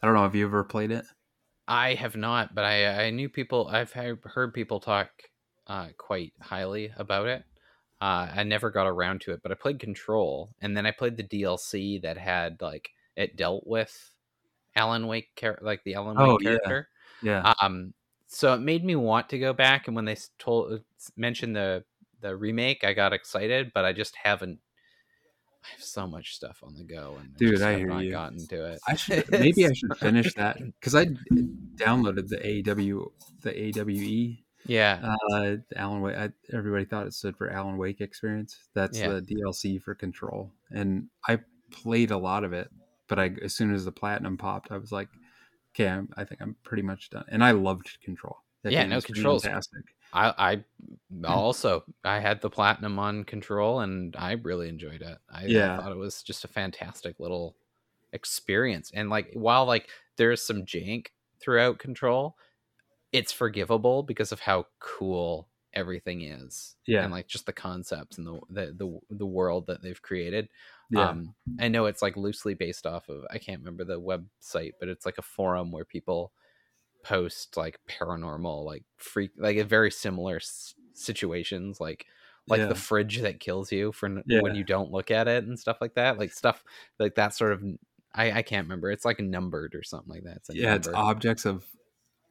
[0.03, 1.05] i don't know have you ever played it
[1.69, 3.69] I have not, but I I knew people.
[3.69, 5.25] I've heard, heard people talk
[5.67, 7.45] uh, quite highly about it.
[8.05, 11.17] Uh, I never got around to it, but I played Control, and then I played
[11.17, 14.11] the DLC that had like it dealt with
[14.77, 16.89] Alan Wake, char- like the Alan Wake Oh, character.
[17.23, 17.95] yeah Um,
[18.27, 20.79] so it made me want to go back, and when they told uh,
[21.17, 21.83] mentioned the
[22.21, 24.59] the remake, I got excited, but I just haven't.
[25.65, 28.11] I have so much stuff on the go, and Dude, I have hear not you.
[28.11, 28.81] gotten to it.
[28.87, 31.07] I should maybe I should finish that because I
[31.77, 32.39] downloaded the
[32.69, 33.09] AW
[33.41, 36.17] the AWE Yeah, uh, Alan Wake.
[36.17, 38.59] I, everybody thought it stood for Alan Wake Experience.
[38.75, 39.09] That's Yeah.
[39.09, 41.39] the DLC for Control, and I
[41.71, 42.71] played a lot of it.
[43.07, 45.09] But I, as soon as the platinum popped, I was like,
[45.75, 47.25] okay, I'm, I think I'm pretty much done.
[47.29, 48.39] And I loved Control.
[48.63, 49.83] That Yeah, no, Control's- fantastic.
[50.15, 55.19] I, I also I had the platinum on control and I really enjoyed it.
[55.29, 57.57] I, I thought it was just a fantastic little
[58.13, 58.91] experience.
[58.95, 61.09] And like while like there's some jank
[61.41, 62.37] throughout control,
[63.15, 66.77] it's forgivable because of how cool everything is.
[66.87, 67.05] Yeah.
[67.05, 70.49] And like just the concepts and the the the, the world that they've created.
[70.91, 74.73] Yeah, Um I know it's like loosely based off of I can't remember the website,
[74.81, 76.33] but it's like a forum where people
[77.05, 82.07] post like paranormal like freak like very similar s- situations like
[82.49, 82.67] like Yeah.
[82.67, 84.41] the fridge that kills you for n- Yeah.
[84.41, 86.65] when you don't look at it and stuff like that like stuff
[86.99, 87.63] like that sort of
[88.15, 91.45] I, I can't remember it's like numbered or something like that it's yeah, it's objects
[91.47, 91.67] of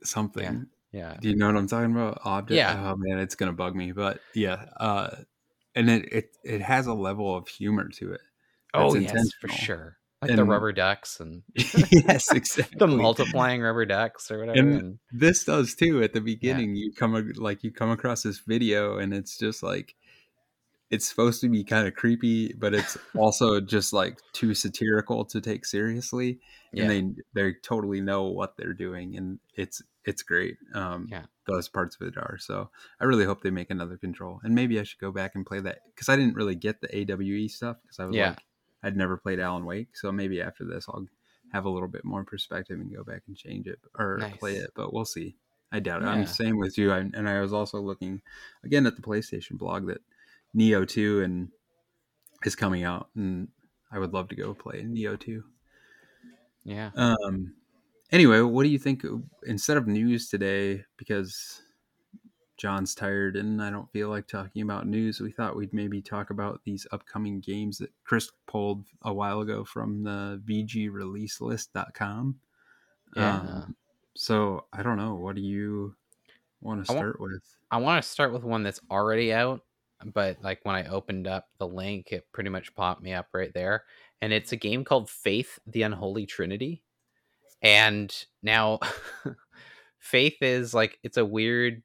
[0.03, 0.67] something.
[0.93, 2.19] Yeah Do you know what I'm talking about?
[2.23, 2.55] Object.
[2.55, 2.91] Yeah.
[2.91, 4.65] Oh man, it's gonna bug me, but yeah.
[4.77, 5.09] Uh,
[5.75, 8.21] and it it it has a level of humor to it.
[8.73, 12.77] oh yes for sure like the rubber ducks and yes, exactly.
[12.79, 16.93] the multiplying rubber ducks or whatever And- and, this does too at the beginning you
[16.93, 19.95] come like you come across this video and it's just like
[20.89, 25.41] it's supposed to be kind of creepy but it's also just like too satirical to
[25.41, 26.39] take seriously
[26.71, 31.25] yeah and they they totally know what they're doing and it's it's great um Yeah.
[31.47, 34.79] those parts of it are so i really hope they make another control and maybe
[34.79, 37.77] i should go back and play that because i didn't really get the awe stuff
[37.81, 38.29] because i was Yeah.
[38.29, 38.43] like
[38.83, 41.07] i'd never played alan wake so maybe after this i'll
[41.51, 44.71] have a little bit more perspective and go back and change it or play it
[44.75, 45.35] but we'll see
[45.71, 46.11] i doubt it Yeah.
[46.11, 48.21] i'm the same with you I, and i was also looking
[48.63, 50.01] again at the playstation blog that
[50.55, 51.49] Nioh 2 and
[52.45, 53.49] is coming out and
[53.91, 55.43] i would love to go play Nioh 2
[56.63, 57.53] yeah um.
[58.13, 59.03] Anyway, what do you think?
[59.47, 61.63] Instead of news today, because
[62.57, 66.29] John's tired and I don't feel like talking about news, we thought we'd maybe talk
[66.29, 72.35] about these upcoming games that Chris pulled a while ago from the VGReleaseList.com.
[73.15, 73.35] Yeah.
[73.35, 73.75] Um,
[74.15, 75.15] so I don't know.
[75.15, 75.95] What do you
[76.61, 77.41] want to I wa- start with?
[77.71, 79.61] I want to start with one that's already out,
[80.13, 83.53] but like when I opened up the link, it pretty much popped me up right
[83.55, 83.85] there.
[84.21, 86.83] And it's a game called Faith the Unholy Trinity.
[87.63, 88.79] And now
[89.99, 91.83] Faith is like, it's a weird,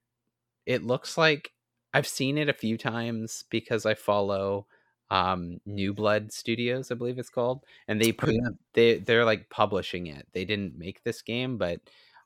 [0.66, 1.52] it looks like
[1.94, 4.66] I've seen it a few times because I follow
[5.10, 8.50] um New Blood Studios, I believe it's called, and they Oh, put yeah.
[8.74, 10.26] they they're like publishing it.
[10.34, 11.80] They didn't make this game, but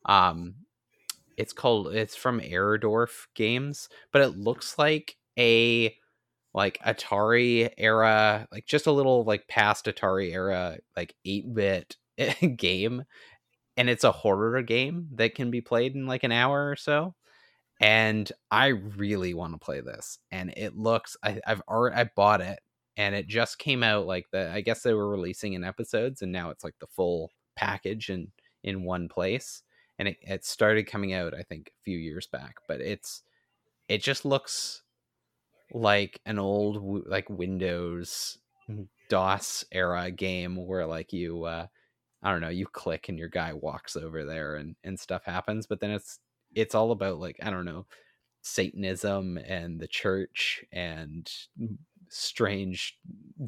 [0.06, 0.56] um
[1.36, 5.96] it's called it's from Airdorf Games, but it looks like a
[6.54, 11.96] like Atari era, like just a little like past Atari era, like 8-bit
[12.56, 13.04] game.
[13.76, 17.14] And it's a horror game that can be played in like an hour or so.
[17.80, 20.18] And I really want to play this.
[20.30, 22.60] And it looks I, I've already I bought it
[22.96, 26.30] and it just came out like the I guess they were releasing in episodes and
[26.30, 28.32] now it's like the full package in
[28.62, 29.62] in one place.
[29.98, 33.22] And it, it started coming out, I think, a few years back, but it's
[33.88, 34.82] it just looks
[35.72, 38.38] like an old like Windows
[39.08, 41.66] DOS era game where like you uh
[42.22, 45.66] I don't know, you click and your guy walks over there and and stuff happens,
[45.66, 46.18] but then it's
[46.54, 47.86] it's all about like I don't know,
[48.42, 51.30] satanism and the church and
[52.08, 52.98] strange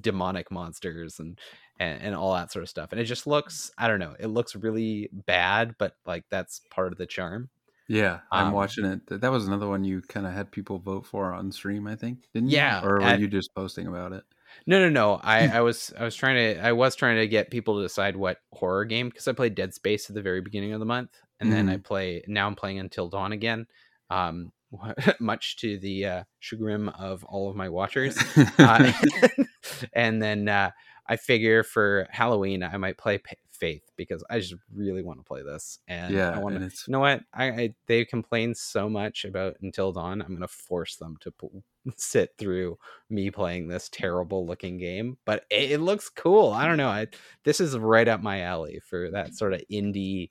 [0.00, 1.38] demonic monsters and
[1.80, 2.92] and, and all that sort of stuff.
[2.92, 6.92] And it just looks I don't know, it looks really bad, but like that's part
[6.92, 7.50] of the charm.
[7.88, 9.06] Yeah, I'm Um, watching it.
[9.08, 12.28] That was another one you kind of had people vote for on stream, I think,
[12.32, 12.56] didn't you?
[12.56, 14.24] Yeah, Or were at- you just posting about it?
[14.67, 15.21] No, no, no.
[15.23, 18.17] I, I was I was trying to I was trying to get people to decide
[18.17, 21.11] what horror game because I played Dead Space at the very beginning of the month,
[21.40, 23.67] and then I play now I'm playing Until Dawn again.
[24.11, 24.53] Um,
[25.21, 28.17] much to the uh, chagrin of all of my watchers.
[28.59, 28.93] Uh,
[29.93, 30.71] and then uh,
[31.07, 35.24] I figure for Halloween I might play P- Faith because I just really want to
[35.24, 36.64] play this, and yeah, I want to.
[36.64, 37.22] You know what?
[37.33, 40.20] I, I they complain so much about Until Dawn.
[40.20, 41.48] I'm gonna force them to p-
[41.96, 46.53] sit through me playing this terrible looking game, but it, it looks cool.
[46.53, 46.88] I don't know.
[46.88, 47.07] I
[47.44, 50.31] this is right up my alley for that sort of indie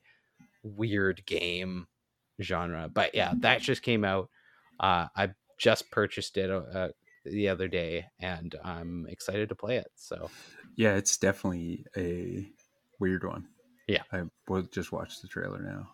[0.64, 1.88] weird game
[2.42, 2.90] genre.
[2.94, 4.30] But yeah, that just came out.
[4.80, 6.90] Uh, I just purchased it uh,
[7.26, 9.92] the other day, and I'm excited to play it.
[9.96, 10.30] So
[10.76, 12.50] yeah, it's definitely a
[13.04, 13.48] weird one.
[13.88, 14.04] Yeah.
[14.12, 15.90] I will just watch the trailer now.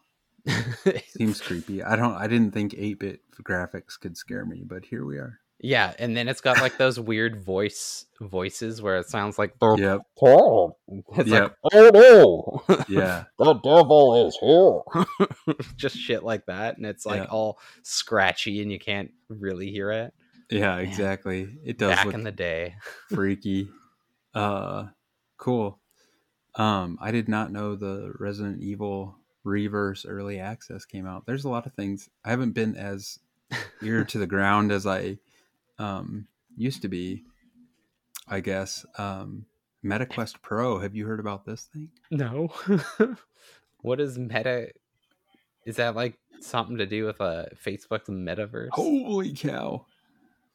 [1.07, 1.83] Seems creepy.
[1.83, 2.13] I don't.
[2.13, 5.39] I didn't think 8-bit graphics could scare me, but here we are.
[5.59, 9.75] yeah, and then it's got like those weird voice voices where it sounds like the
[9.75, 10.01] Yep.
[11.17, 11.55] it's Yep.
[11.63, 13.23] like oh no, Yeah.
[13.37, 15.55] the devil is here.
[15.75, 17.29] Just shit like that, and it's like Yeah.
[17.29, 20.13] all scratchy, and you can't really hear it.
[20.49, 20.77] Yeah.
[20.77, 21.57] Exactly.
[21.65, 22.75] It does Back look in the day,
[23.09, 23.67] freaky.
[24.33, 24.87] Uh,
[25.37, 25.78] cool.
[26.59, 31.25] Um, I did not know the Resident Evil Reverse early access came out.
[31.25, 33.17] There's a lot of things I haven't been as
[33.81, 35.17] ear to the ground as I
[35.79, 37.23] um used to be.
[38.27, 38.85] I guess.
[38.97, 39.45] Um,
[39.83, 40.79] MetaQuest Pro.
[40.79, 41.89] Have you heard about this thing?
[42.11, 42.49] no.
[43.81, 44.67] what is meta?
[45.65, 48.69] Is that like something to do with a Facebook's metaverse?
[48.73, 49.85] Holy cow!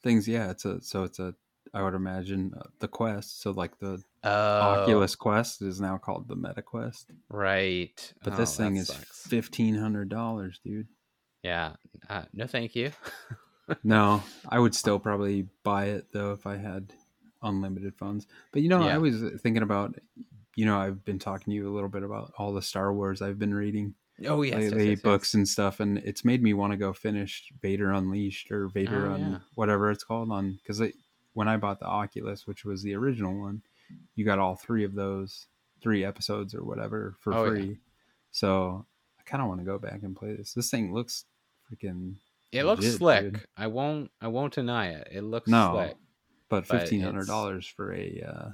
[0.03, 0.29] Things.
[0.29, 0.51] Yeah.
[0.51, 0.83] It's a.
[0.83, 1.35] So it's a.
[1.73, 3.40] I would imagine uh, the Quest.
[3.40, 7.11] So like the Oh, Oculus Quest is now called the Meta Quest.
[7.29, 8.15] right?
[8.23, 9.27] But Oh, this thing is sucks.
[9.27, 10.89] fifteen hundred dollars, dude.
[11.43, 11.75] yeah.
[12.09, 12.91] Uh, no, thank you.
[13.83, 16.93] No, I would still probably buy it though if I had
[17.43, 18.27] unlimited funds.
[18.53, 18.95] But you know, Yeah.
[18.95, 19.95] I was thinking about,
[20.55, 23.23] you know, I've been talking to you a little bit about all the Star Wars
[23.23, 23.95] I've been reading
[24.29, 25.01] Oh yes, yes, lately, yes, yes.
[25.01, 29.07] books and stuff, and it's made me want to go finish Vader Unleashed or Vader
[29.07, 29.39] Oh, on yeah.
[29.55, 30.83] whatever it's called on because
[31.33, 33.63] when I bought the Oculus, which was the original one,
[34.14, 35.47] you got all three of those
[35.83, 37.51] three episodes or whatever for Oh, yeah.
[37.51, 37.79] free.
[38.31, 38.87] So
[39.18, 40.53] I kind of want to go back and play this.
[40.55, 41.25] This thing looks
[41.70, 42.16] freaking
[42.53, 43.33] It looks slick.
[43.33, 43.40] dude.
[43.57, 44.11] I won't.
[44.20, 45.09] I won't deny it.
[45.12, 45.97] It looks No, slick.
[46.49, 48.23] but But fifteen hundred dollars for a.
[48.27, 48.51] Uh,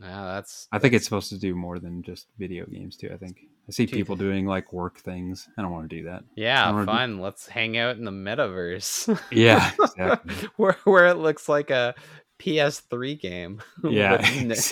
[0.00, 0.68] Yeah, that's.
[0.72, 3.10] I think it's supposed to do more than just video games too.
[3.12, 5.48] I think I see people doing like work things.
[5.56, 6.24] I don't want to do that.
[6.34, 7.20] Yeah, wanna do- fun.
[7.20, 9.20] Let's hang out in the metaverse.
[9.30, 9.70] Yeah,
[10.56, 11.94] where where it looks like a
[12.42, 13.62] PS3 game.
[13.84, 14.18] Yeah,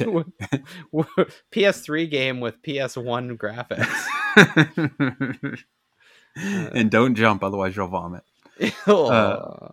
[0.07, 0.27] with
[0.93, 3.89] with- PS3 game with PS1 graphics.
[6.37, 8.23] and don't jump, otherwise you'll vomit.
[8.87, 9.71] oh,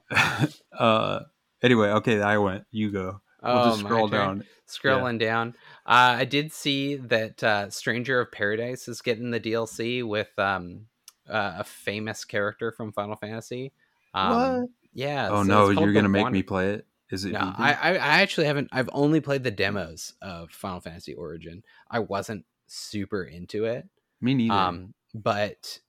[0.78, 1.20] uh,
[1.62, 2.66] anyway, okay, I went.
[2.72, 3.22] You go.
[3.44, 4.44] We'll just scroll down.
[4.68, 10.06] Scrolling down, uh, I did see that uh, Stranger of Paradise is getting the DLC
[10.06, 10.88] with um,
[11.30, 13.72] uh, a famous character from Final Fantasy.
[14.14, 14.70] Um, What?
[14.94, 15.30] Yeah.
[15.32, 16.88] Oh so no, you're gonna make Wander- me play it.
[17.12, 17.32] Is it?
[17.34, 17.54] No, vegan?
[17.58, 18.70] I, I I actually haven't.
[18.72, 21.64] I've only played the demos of Final Fantasy Origin.
[21.90, 23.88] I wasn't super into it.
[24.22, 24.54] me neither.
[24.54, 25.80] Um, but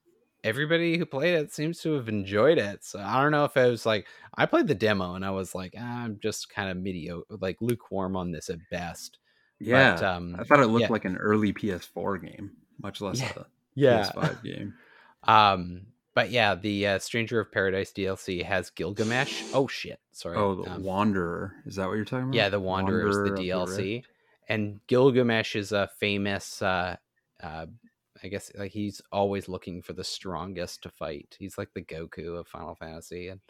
[0.44, 2.84] everybody who played it seems to have enjoyed it.
[2.84, 4.06] So I don't know if it was like
[4.36, 7.56] I played the demo and I was like, ah, I'm just kind of mediocre, like
[7.60, 9.18] lukewarm on this at best.
[9.58, 10.92] yeah, But, um, I thought it looked yeah.
[10.92, 13.32] like an early PS4 game, much less Yeah.
[13.36, 13.44] a
[13.74, 14.10] yeah.
[14.14, 14.74] PS5 game.
[15.24, 15.82] Um,
[16.18, 19.44] but yeah, the uh, Stranger of Paradise DLC has Gilgamesh.
[19.54, 20.00] Oh shit!
[20.10, 20.36] Sorry.
[20.36, 21.54] Oh, the Um, Wanderer.
[21.64, 22.34] Is that what you're talking about?
[22.34, 24.08] yeah, the Wanderer is Wanderer the the DLC, Rift.
[24.48, 26.60] and Gilgamesh is a famous.
[26.60, 26.96] Uh,
[27.40, 27.66] uh,
[28.24, 31.36] I guess like he's always looking for the strongest to fight.
[31.38, 33.40] He's like the Goku of Final Fantasy, and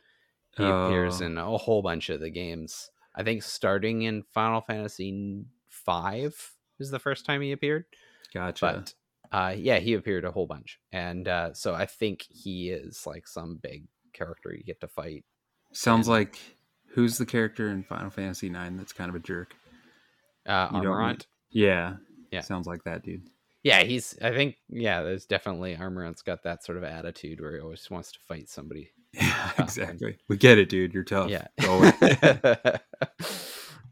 [0.55, 1.25] he appears Oh.
[1.25, 2.91] in a whole bunch of the games.
[3.15, 7.87] I think starting in Final Fantasy five is the first time he appeared.
[8.35, 8.61] Gotcha.
[8.67, 8.95] But
[9.33, 13.27] uh, yeah, he appeared a whole bunch, and uh, so I think he is like
[13.29, 15.25] some big character you get to fight.
[15.73, 16.39] Sounds and- like
[16.95, 19.55] who's the character in Final Fantasy IX that's kind of a jerk?
[20.47, 21.97] Uh, Amarant, Yeah.
[22.31, 22.41] Yeah.
[22.41, 23.29] Sounds like that dude.
[23.63, 24.17] yeah, he's.
[24.23, 28.13] I think yeah, there's definitely Amarant's got that sort of attitude where he always wants
[28.13, 28.91] to fight somebody.
[29.15, 30.19] Yeah, and- exactly.
[30.29, 30.93] We get it, dude.
[30.95, 31.31] You're tough.
[31.31, 31.47] Yeah.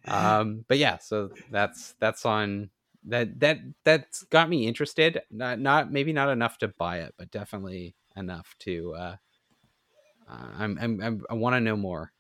[0.09, 2.71] Um, but yeah, so that's that's on
[3.07, 5.23] that that that's got me interested.
[5.31, 8.95] Not not maybe not enough to buy it, but definitely enough to.
[8.95, 9.17] uh
[10.29, 12.13] uh, I'm, I'm, I'm I want to know more.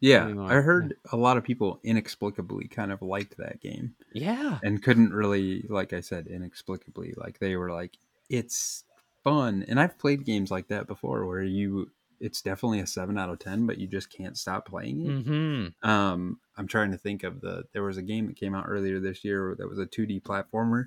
[0.00, 0.24] yeah.
[0.24, 0.40] On.
[0.40, 5.12] I heard a lot of people inexplicably kind of liked that game Yeah, and couldn't
[5.12, 7.96] really, like I said, inexplicably, like they were like,
[8.28, 8.84] it's
[9.22, 9.64] fun.
[9.68, 11.90] And I've played games like that before where you,
[12.20, 15.08] it's definitely a seven out of 10, but you just can't stop playing it.
[15.26, 15.88] mm-hmm.
[15.88, 17.64] Um, I'm trying to think of the.
[17.72, 20.84] There was a game that came out earlier this year that was a 2D platformer.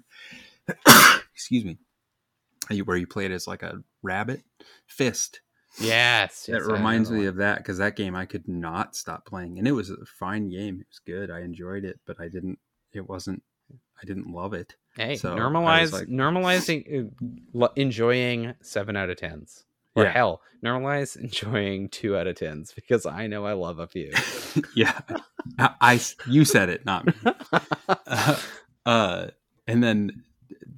[1.34, 1.78] Excuse me.
[2.70, 4.42] you- Where you played as like a rabbit
[4.88, 5.42] fist.
[5.80, 9.60] yes, That yes, reminds me of that because that game I could not stop playing,
[9.60, 10.80] and it was a fine game.
[10.82, 11.30] It was good.
[11.30, 12.58] I enjoyed it, but I didn't.
[12.94, 13.44] It wasn't.
[14.02, 14.76] I didn't love it.
[14.96, 17.12] Hey, so normalize like- normalizing
[17.60, 19.66] uh, enjoying seven out of tens.
[19.98, 20.12] Or Yeah.
[20.12, 24.12] hell, normalize enjoying two out of tens because I know I love a few.
[24.76, 25.00] yeah,
[25.60, 27.14] I, I- You said it, not me.
[28.08, 28.40] uh,
[28.86, 29.28] uh,
[29.68, 30.24] and then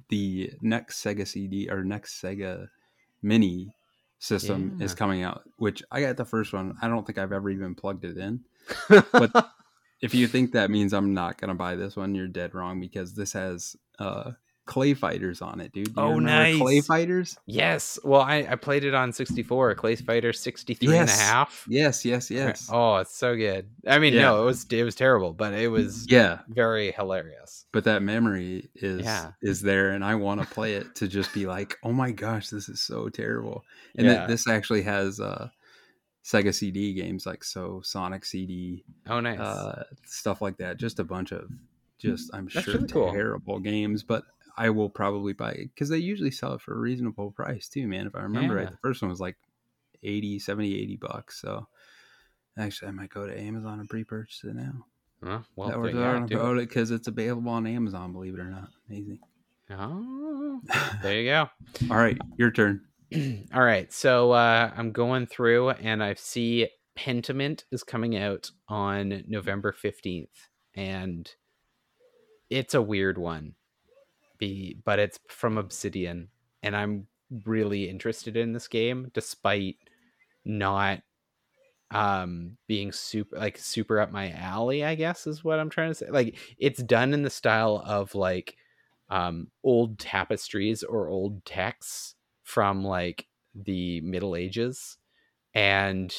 [0.08, 2.68] the next Sega CD or next Sega
[3.22, 3.74] Mini
[4.18, 6.76] system is coming out, which I got the first one.
[6.82, 8.40] I don't think I've ever even plugged it in.
[8.88, 9.50] But
[10.00, 13.14] if you think that means I'm not gonna buy this one, you're dead wrong because
[13.14, 14.32] this has uh,
[14.70, 15.88] Clay Fighters on it, dude.
[15.88, 16.80] You Oh, remember Clay.
[16.80, 17.36] Fighters?
[17.44, 21.20] yes, well, I, I played it on 64, Clay Fighter 63 and a Yes.
[21.20, 21.66] half.
[21.68, 22.68] Yes, yes, yes.
[22.72, 23.68] Oh, it's so good.
[23.84, 24.22] I mean, Yeah.
[24.22, 27.66] no, it was it was terrible, but it was Yeah, very hilarious.
[27.72, 29.32] but that memory is Yeah.
[29.42, 32.48] is there, and I want to play it to just be like, oh my gosh,
[32.48, 33.64] this is so terrible.
[33.96, 34.26] And th- Yeah.
[34.28, 35.48] this actually has uh,
[36.24, 39.40] Sega CD games like so Sonic CD, Oh, nice.
[39.40, 40.76] uh, stuff like that.
[40.78, 41.50] Just a bunch of
[41.98, 43.12] just I'm That's sure really cool.
[43.12, 44.22] terrible games, but
[44.56, 47.86] I will probably buy it because they usually sell it for a reasonable price too,
[47.88, 48.06] man.
[48.06, 49.36] If I remember right, the first one was like
[50.02, 51.40] 80, 70, 80 bucks.
[51.40, 51.66] So
[52.58, 54.84] actually, I might go to Amazon and pre-purchase it now.
[55.22, 55.40] Huh?
[55.54, 56.40] well, that we're there- yeah, talking do it.
[56.40, 58.12] about it because it's available on Amazon.
[58.12, 59.18] Believe it or not, amazing.
[59.70, 60.60] Oh,
[61.02, 61.48] there you go.
[61.90, 62.80] All right, your turn.
[63.54, 69.24] All right, so uh, I'm going through and I see Pentiment is coming out on
[69.28, 70.28] November 15th,
[70.74, 71.30] and
[72.48, 73.54] it's a weird one,
[74.40, 76.28] be but it's from Obsidian,
[76.64, 77.06] and I'm
[77.44, 79.76] really interested in this game despite
[80.44, 81.00] not
[81.92, 85.94] um being super like super up my alley i guess is what i'm trying to
[85.94, 86.08] say.
[86.08, 88.56] Like it's done in the style of like
[89.08, 92.14] um old tapestries or old texts
[92.44, 94.98] from like the middle ages
[95.54, 96.14] and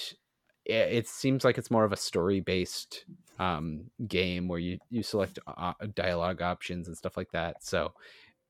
[0.65, 3.05] it, it seems like it's more of a story based
[3.41, 7.91] um game where you you select uh, dialogue options and stuff like that so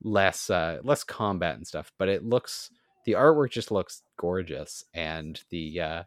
[0.02, 2.70] less uh less combat and stuff but it looks
[3.06, 6.02] the artwork just looks gorgeous and the uh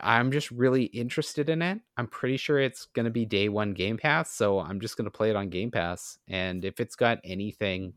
[0.00, 1.80] I'm just really interested in it.
[1.96, 5.04] I'm pretty sure it's going to be day one Game Pass, so I'm just going
[5.04, 6.18] to play it on Game Pass.
[6.28, 7.92] And if it's got anything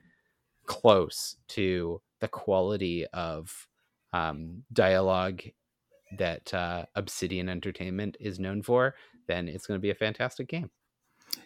[0.66, 3.68] close to the quality of
[4.12, 5.42] um, dialogue
[6.18, 8.96] that uh, Obsidian Entertainment is known for,
[9.30, 10.70] then it's going to be a fantastic game.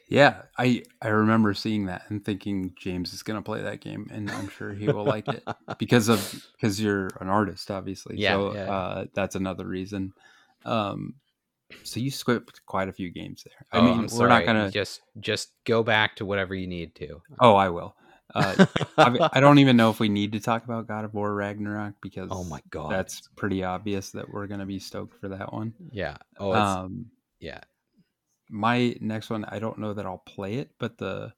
[0.07, 4.31] Yeah, I I remember seeing that and thinking James is gonna play that game, and
[4.31, 5.43] I'm sure he will like it
[5.77, 8.17] because of because you're an artist, obviously.
[8.17, 8.71] Yeah, so yeah.
[8.71, 10.13] Uh, that's another reason.
[10.65, 11.15] Um,
[11.83, 13.65] so you skipped quite a few games there.
[13.71, 14.29] I Oh, mean, I'm we're sorry.
[14.29, 14.71] not gonna.
[14.71, 17.21] just just go back to whatever you need to.
[17.39, 17.95] Oh, I will.
[18.33, 18.65] Uh,
[18.97, 21.95] I, I don't even know if we need to talk about God of War Ragnarok
[22.01, 25.73] because oh my god, that's pretty obvious that we're gonna be stoked for that one.
[25.91, 26.17] yeah.
[26.37, 27.07] Oh, um,
[27.39, 27.61] yeah.
[28.53, 31.33] My next one, I don't know that I'll play it, but the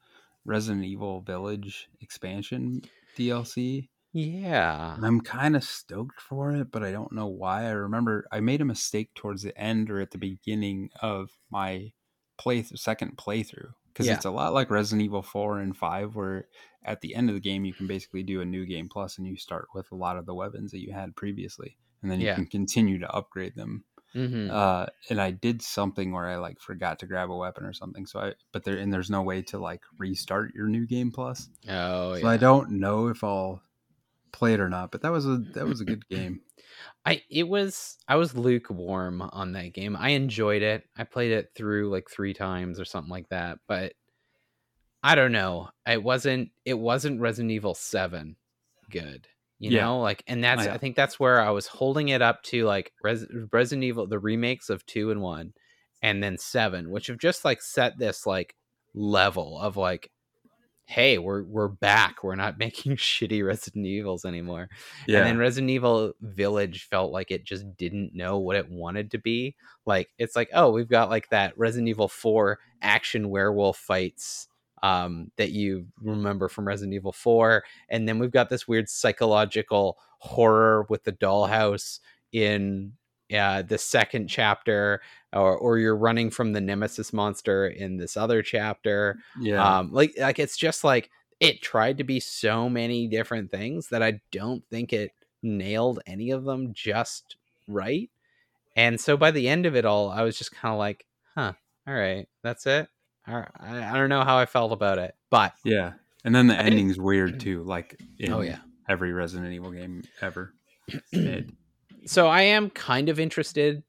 [0.45, 2.83] Resident Evil Village expansion
[3.15, 5.01] DLC, Yeah.
[5.03, 7.65] I'm kind of stoked for it, but I don't know why.
[7.65, 11.93] I remember I made a mistake towards the end or at the beginning of my
[12.37, 14.11] play second playthrough because Yeah.
[14.11, 16.47] it's a lot like Resident Evil 4 and 5, where
[16.83, 19.27] at the end of the game you can basically do a new game plus and
[19.27, 22.27] you start with a lot of the weapons that you had previously, and then you
[22.27, 22.33] Yeah.
[22.33, 23.85] can continue to upgrade them.
[24.15, 27.73] Hmm Uh, and I did something where I like forgot to grab a weapon or
[27.73, 31.11] something, so I but there and there's no way to like restart your new game
[31.11, 33.61] plus, oh so yeah I don't know if I'll
[34.31, 34.91] play it or not.
[34.91, 36.41] But that was a that was a good game.
[37.05, 39.95] I it was I was lukewarm on that game.
[39.95, 40.87] I enjoyed it.
[40.97, 43.93] I played it through like three times or something like that, but
[45.03, 45.69] I don't know.
[45.85, 48.35] It wasn't it wasn't Resident Evil 7
[48.89, 49.27] good.
[49.59, 49.81] You Yeah.
[49.85, 50.73] know, like and that's yeah.
[50.73, 54.19] I think that's where I was holding it up to like Res- Resident Evil the
[54.19, 55.53] remakes of 2 and 1
[56.01, 58.55] and then 7, which have just like set this like
[58.93, 60.11] level of like
[60.87, 62.23] hey, we're we're back.
[62.23, 64.69] We're not making shitty Resident Evils anymore.
[65.07, 69.09] Yeah, And then Resident Evil Village felt like it just didn't know what it wanted
[69.11, 69.55] to be.
[69.85, 74.47] Like it's like, oh, we've got like that Resident Evil 4 action werewolf fights
[74.85, 79.97] um that you remember from Resident Evil 4 and then we've got this weird psychological
[80.19, 81.99] horror with the dollhouse
[82.31, 82.93] in
[83.35, 85.01] uh, the second chapter
[85.33, 89.17] or or you're running from the nemesis monster in this other chapter.
[89.39, 91.09] Yeah, um like like it's just like
[91.39, 95.11] it tried to be so many different things that i don't think it
[95.41, 97.35] nailed any of them just
[97.67, 98.09] right
[98.75, 101.05] and so by the end of it all i was just kind of like
[101.35, 101.53] huh
[101.87, 102.87] all right that's it
[103.27, 105.93] I, I don't know how i felt about it but yeah.
[106.23, 108.57] And then the ending's weird too, like in oh yeah
[108.89, 110.53] every Resident Evil game ever.
[112.05, 113.83] so i am kind of interested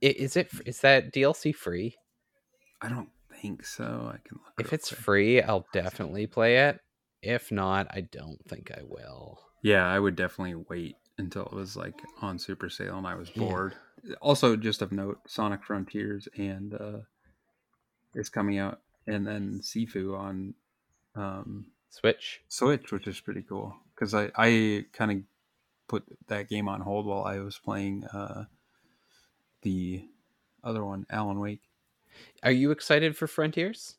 [0.00, 1.94] is it is that dlc free
[2.82, 3.08] I don't
[3.40, 3.84] think so.
[4.12, 5.00] I can look if it's quick.
[5.00, 6.80] free i'll definitely play it
[7.22, 11.76] if not i don't think i will Yeah, I would definitely wait until it was
[11.76, 13.44] like on super sale and I was Yeah.
[13.44, 13.74] bored.
[14.20, 16.98] Also, just of note, Sonic Frontiers and uh
[18.14, 20.54] is coming out, and then Sifu on
[21.16, 25.18] um switch Switch, which is pretty cool because I I kind of
[25.88, 28.44] put that game on hold while I was playing uh
[29.62, 30.04] the
[30.62, 31.62] other one, Alan Wake.
[32.42, 33.96] Are you excited for Frontiers?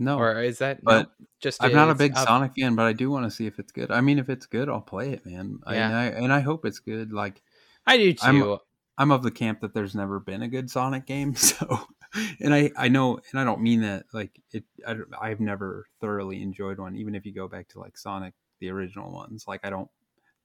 [0.00, 2.86] No, Or is that but no, just I'm not a big up- Sonic fan, but
[2.86, 3.90] I do want to see if it's good.
[3.90, 5.58] I mean, if it's good, I'll play it, man.
[5.66, 5.98] I, and, Yeah.
[5.98, 7.12] I, and I hope it's good.
[7.12, 7.42] Like,
[7.84, 8.24] I do too.
[8.24, 8.58] I'm-
[8.96, 11.88] I'm of the camp that there's never been a good Sonic game, so
[12.40, 15.86] and I I know and I don't mean that like it I, don't- I've never
[16.00, 19.60] thoroughly enjoyed one even if you go back to like Sonic the original ones like
[19.64, 19.88] I don't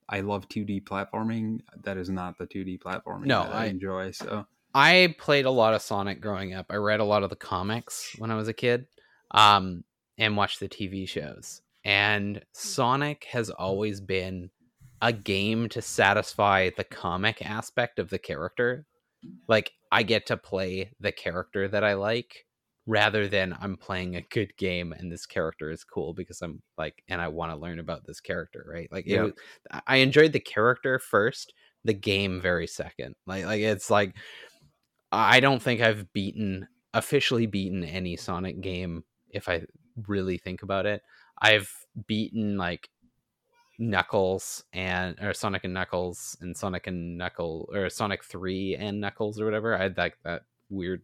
[0.09, 4.11] I love 2D platforming that is not the 2D platforming No, that I, I- enjoy
[4.11, 4.45] so
[4.75, 6.65] I played a lot of Sonic growing up.
[6.71, 8.87] I read a lot of the comics when I was a kid,
[9.29, 9.83] um,
[10.17, 11.61] and watched the TV shows.
[11.85, 14.49] And Sonic has always been
[14.99, 18.87] a game to satisfy the comic aspect of the character.
[19.47, 22.45] Like I get to play the character that I like
[22.85, 27.01] rather than I'm playing a good game and this character is cool because I'm like
[27.07, 28.89] and I want to learn about this character, right?
[28.91, 29.23] Like Yeah.
[29.23, 29.33] was,
[29.87, 31.53] I enjoyed the character first,
[31.83, 33.15] the game very second.
[33.25, 34.15] Like like it's like
[35.11, 39.63] I don't think I've beaten officially beaten any Sonic game if I
[40.07, 41.01] really think about it.
[41.39, 41.71] I've
[42.07, 42.89] beaten like
[43.79, 49.39] Knuckles and or Sonic and Knuckles and Sonic and Knuckle or Sonic 3 and Knuckles
[49.39, 49.75] or whatever.
[49.75, 51.01] I had like that weird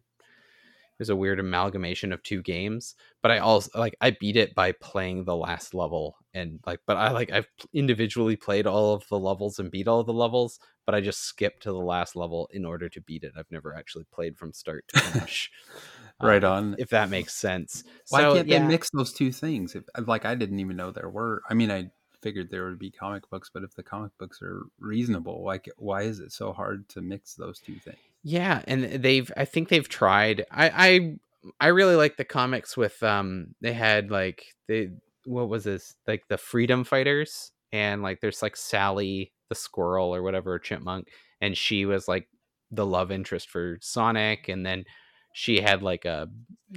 [0.98, 4.72] there's a weird amalgamation of two games, but I also like I beat it by
[4.72, 9.18] playing the last level and like but I like I've individually played all of the
[9.18, 12.50] levels and beat all of the levels, but I just skipped to the last level
[12.52, 13.32] in order to beat it.
[13.34, 15.50] I've never actually played from start to finish.
[16.20, 17.82] right Um, on if that makes sense.
[18.10, 18.58] why So, can't yeah.
[18.58, 21.70] they mix those two things if like I didn't even know there were I mean
[21.70, 21.90] I
[22.22, 26.02] figured there would be comic books but if the comic books are reasonable like why
[26.02, 29.88] is it so hard to mix those two things Yeah, and they've I think they've
[29.88, 30.44] tried.
[30.50, 31.16] I I
[31.58, 34.90] I really like the comics with um they had like they
[35.24, 35.94] what was this?
[36.06, 41.08] Like the Freedom Fighters and like there's like Sally the squirrel or whatever chipmunk
[41.40, 42.28] and she was like
[42.70, 44.84] the love interest for Sonic and then
[45.32, 46.28] she had like a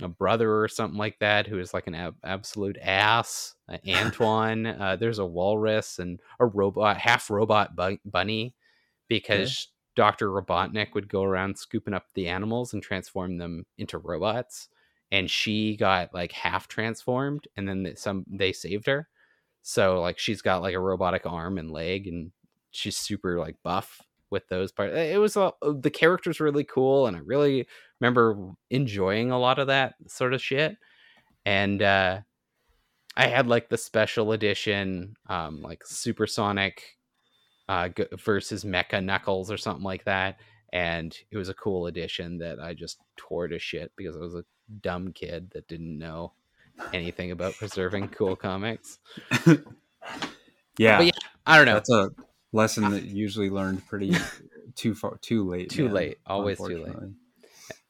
[0.01, 4.65] a brother or something like that who is like an ab- absolute ass uh, Antoine
[4.65, 8.55] uh, there's a walrus and a robot half robot bu- bunny
[9.07, 10.29] because Dr.
[10.29, 14.69] Robotnik would go around scooping up the animals and transform them into robots.
[15.11, 19.07] And she got like half transformed, and then th- some they saved her.
[19.61, 22.31] So like she's got like a robotic arm and leg, and
[22.71, 24.01] she's super like buff
[24.33, 24.93] with those parts.
[24.95, 27.65] It was a, the character's really cool, and I really
[28.01, 30.75] remember enjoying a lot of that sort of shit.
[31.45, 32.19] And uh,
[33.15, 36.83] I had like the special edition, um, like Supersonic
[37.69, 40.37] uh, g- versus Mecha Knuckles or something like that.
[40.73, 44.35] and it was a cool edition that I just tore to shit because I was
[44.35, 44.43] a
[44.81, 46.33] dumb kid that didn't know
[46.93, 48.97] anything about preserving cool comics.
[50.77, 51.11] yeah, But yeah,
[51.45, 51.73] I don't know.
[51.75, 52.09] that's a
[52.53, 54.15] lesson that usually learned pretty
[54.75, 55.69] too far, too late.
[55.69, 56.17] Too man, late.
[56.25, 56.95] Always too late.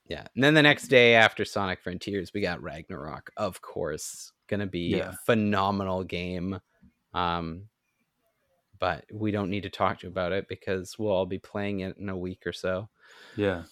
[0.08, 0.26] Yeah.
[0.36, 4.32] And then the next day after Sonic Frontiers, we got Ragnarok, of course.
[4.48, 5.10] Gonna be Yeah.
[5.10, 6.60] a phenomenal game.
[7.14, 7.68] Um
[8.80, 11.80] but we don't need to talk to you about it because we'll all be playing
[11.82, 12.90] it in a week or so.
[13.38, 13.64] Yeah.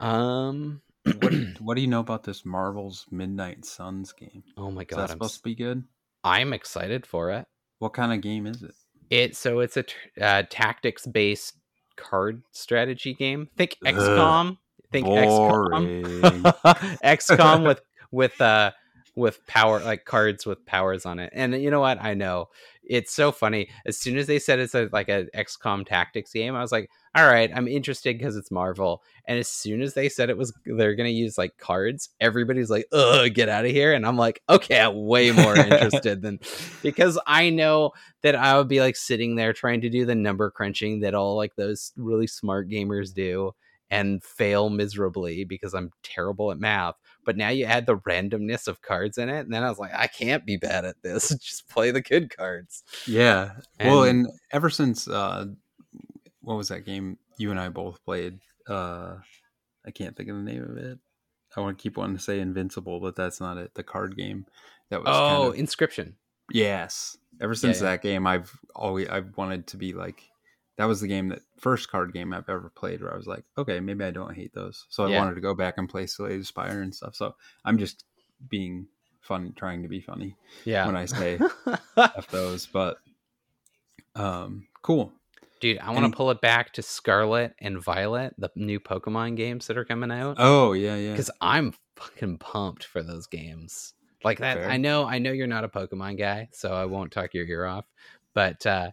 [0.00, 4.42] Um What, what do you know about this Marvel's Midnight Suns game?
[4.56, 5.84] oh my Is god, that I'm, supposed s- to be good?
[6.24, 7.46] I'm excited for it.
[7.78, 8.74] What kind of game is it?
[9.10, 9.84] It so it's a
[10.20, 11.54] uh, tactics based
[11.96, 13.48] card strategy game.
[13.56, 14.58] Think Ugh, XCOM.
[14.92, 16.42] Think XCOM.
[17.04, 17.80] XCOM with
[18.10, 18.72] with uh
[19.16, 21.32] with power like cards with powers on it.
[21.34, 22.00] And you know what?
[22.00, 22.48] I know
[22.84, 23.68] it's so funny.
[23.84, 26.88] As soon as they said it's a, like a XCOM tactics game, I was like,
[27.14, 29.02] all right, I'm interested because it's Marvel.
[29.26, 32.86] And as soon as they said it was they're gonna use like cards, everybody's like,
[32.92, 33.94] ugh, get out of here.
[33.94, 36.38] And I'm like, okay, I'm way more interested than
[36.82, 37.92] because I know
[38.22, 41.36] that I would be like sitting there trying to do the number crunching that all
[41.36, 43.52] like those really smart gamers do
[43.90, 46.96] and fail miserably because I'm terrible at math.
[47.26, 49.92] But now you add the randomness of cards in it, and then I was like,
[49.94, 51.28] I can't be bad at this.
[51.42, 52.82] Just play the good cards.
[53.06, 53.50] yeah.
[53.78, 55.46] well, And- and ever since uh,
[56.40, 58.38] what was that game you and I both played?
[58.68, 59.16] Uh,
[59.86, 60.98] I can't think of the name of it.
[61.56, 63.72] I want to keep wanting to say Invincible, but that's not it.
[63.74, 64.46] The card game
[64.90, 66.12] that was Oh, kind of Inscryption.
[66.52, 67.16] Yes.
[67.40, 67.90] Ever since yeah.
[67.90, 70.22] that game, I've always I've wanted to be like
[70.76, 73.44] that was the game that first card game I've ever played where I was like,
[73.56, 74.86] okay, maybe I don't hate those.
[74.90, 75.18] So I Yeah.
[75.18, 77.14] wanted to go back and play Slay the Spire and stuff.
[77.16, 78.04] So I'm just
[78.48, 78.86] being
[79.22, 80.86] fun, trying to be funny Yeah.
[80.86, 81.38] when I say
[81.96, 82.66] F those.
[82.66, 82.98] But
[84.14, 85.12] um, cool.
[85.60, 89.66] Dude, I want to pull it back to Scarlet and Violet, the new Pokemon games
[89.66, 90.36] that are coming out.
[90.38, 91.12] Oh yeah, yeah.
[91.12, 93.94] because I'm fucking pumped for those games.
[94.22, 94.68] Like that, Fair.
[94.70, 97.64] I know, I know you're not a Pokemon guy, so I won't talk your ear
[97.64, 97.86] off.
[98.34, 98.90] But uh,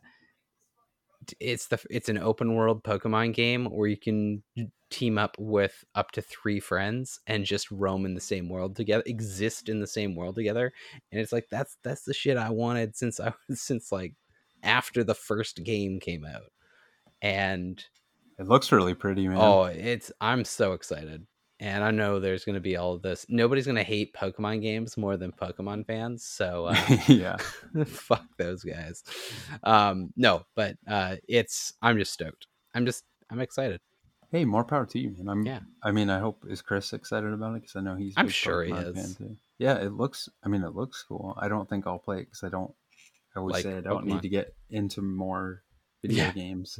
[1.39, 4.43] it's the it's an open world Pokemon game where you can
[4.89, 9.03] team up with up to three friends and just roam in the same world together,
[9.05, 10.71] exist in the same world together.
[11.11, 14.13] And it's like that's that's the shit I wanted since I was since like
[14.61, 16.51] after the first game came out.
[17.21, 17.83] And
[18.37, 19.37] It looks really pretty, man.
[19.39, 21.25] Oh, it's I'm so excited.
[21.59, 23.25] And I know there's going to be all of this.
[23.29, 26.25] Nobody's going to hate Pokemon games more than Pokemon fans.
[26.25, 26.75] So uh,
[27.07, 27.37] yeah.
[27.85, 29.03] fuck those guys.
[29.63, 32.47] Um, no, but uh, it's I'm just stoked.
[32.73, 33.79] I'm just I'm excited.
[34.31, 35.29] Hey, more power to you, man.
[35.29, 35.45] I'm.
[35.45, 35.59] Yeah.
[35.83, 38.17] I mean, I hope is Chris excited about it because I know he's.
[38.17, 38.95] a I'm sure he is.
[38.95, 39.35] fan, too.
[39.59, 40.27] Yeah, it looks.
[40.43, 41.37] I mean, it looks cool.
[41.39, 42.73] I don't think I'll play it because I don't.
[43.35, 44.07] I always Like say I don't Pokemon.
[44.07, 45.61] need to get into more
[46.01, 46.31] video Yeah.
[46.31, 46.79] games.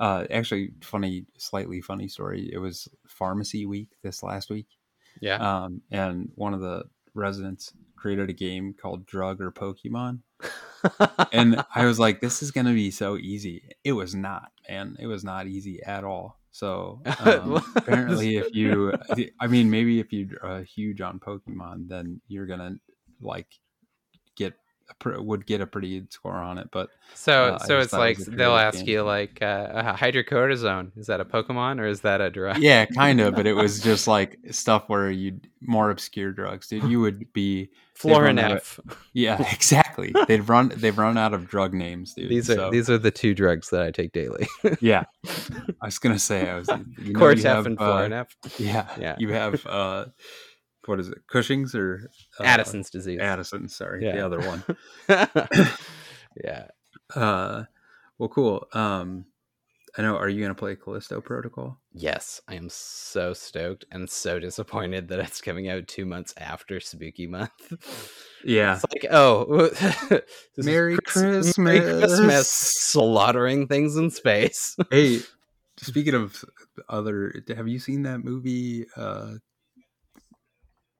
[0.00, 2.48] Uh, actually, funny, slightly funny story.
[2.52, 4.66] It was pharmacy week this last week,
[5.20, 5.36] Yeah.
[5.36, 6.84] um, and one of the
[7.14, 10.20] residents created a game called Drug or Pokemon,
[11.32, 14.96] and I was like, "This is gonna be so easy." It was not, man.
[14.98, 16.40] It was not easy at all.
[16.50, 18.92] So um, apparently, if you,
[19.38, 22.76] I mean, maybe if you're uh, huge on Pokemon, then you're gonna
[23.20, 23.48] like
[24.34, 24.54] get
[25.04, 26.68] would get a pretty good score on it.
[26.70, 28.88] But so uh, so it's like they'll ask game.
[28.88, 30.92] you like uh, hydrocortisone.
[30.96, 32.58] Is that a Pokemon or is that a drug?
[32.58, 33.34] yeah, kind of.
[33.34, 36.84] But it was just like stuff where you more obscure drugs, dude.
[36.84, 37.70] You would be
[38.02, 38.96] They've run out of- Florinef.
[39.12, 40.14] yeah, exactly.
[40.26, 42.30] They've run they've run out of drug names, dude.
[42.30, 44.46] These are So, these are the two drugs that I take daily.
[44.80, 45.04] yeah.
[45.82, 48.24] I was gonna say I was you know, you Cortef have, and uh,
[48.58, 49.16] Yeah, Yeah.
[49.18, 50.06] You have uh,
[50.86, 51.18] what is it?
[51.28, 52.08] Cushing's or
[52.38, 53.20] uh, Addison's disease.
[53.20, 54.16] Addison, sorry, Yeah.
[54.16, 54.64] the other one.
[56.44, 56.66] yeah.
[57.14, 57.64] Uh,
[58.18, 58.66] well, cool.
[58.72, 59.26] Um,
[59.98, 60.16] I know.
[60.16, 61.80] Are you gonna play Callisto Protocol?
[61.92, 66.78] Yes, I am so stoked and so disappointed that it's coming out two months after
[66.78, 67.72] Spooky Month.
[68.44, 68.74] Yeah.
[68.76, 69.70] It's like, oh,
[70.56, 72.48] Merry Christ- Merry Christmas, Christmas.
[72.48, 74.76] slaughtering things in space.
[74.90, 75.20] hey,
[75.78, 76.42] speaking of
[76.88, 78.86] other, have you seen that movie?
[78.96, 79.34] Uh,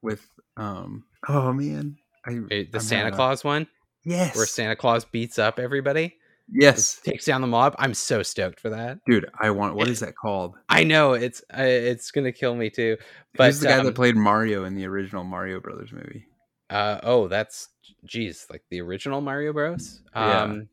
[0.02, 0.26] with
[0.56, 1.04] um.
[1.28, 1.96] Oh man,
[2.26, 3.66] I Wait, the I'm Santa having a- Claus one,
[4.04, 4.36] Yes.
[4.36, 6.14] where Santa Claus beats up everybody,
[6.52, 7.74] yes, takes down the mob.
[7.78, 8.98] I'm so stoked for that.
[9.06, 9.28] dude.
[9.38, 9.74] I want.
[9.76, 10.54] What is that called?
[10.68, 12.96] I know it's uh, it's gonna kill me too.
[13.36, 16.26] But Who's the guy um, that played Mario in the original Mario Brothers movie?
[16.70, 17.68] Uh oh, that's
[18.04, 20.00] geez, like the original Mario Bros.
[20.14, 20.42] Yeah.
[20.42, 20.68] Um,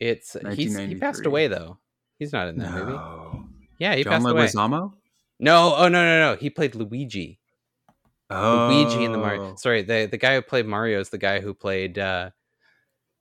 [0.00, 1.78] it's he's he passed away though.
[2.18, 3.44] He's not in that movie.
[3.78, 4.90] Yeah, he John passed away.
[5.40, 6.36] No, oh no, no, no.
[6.36, 7.38] He played Luigi.
[8.30, 9.54] Oh, Luigi in the Mario.
[9.56, 12.30] Sorry, the the guy who played Mario is the guy who played uh,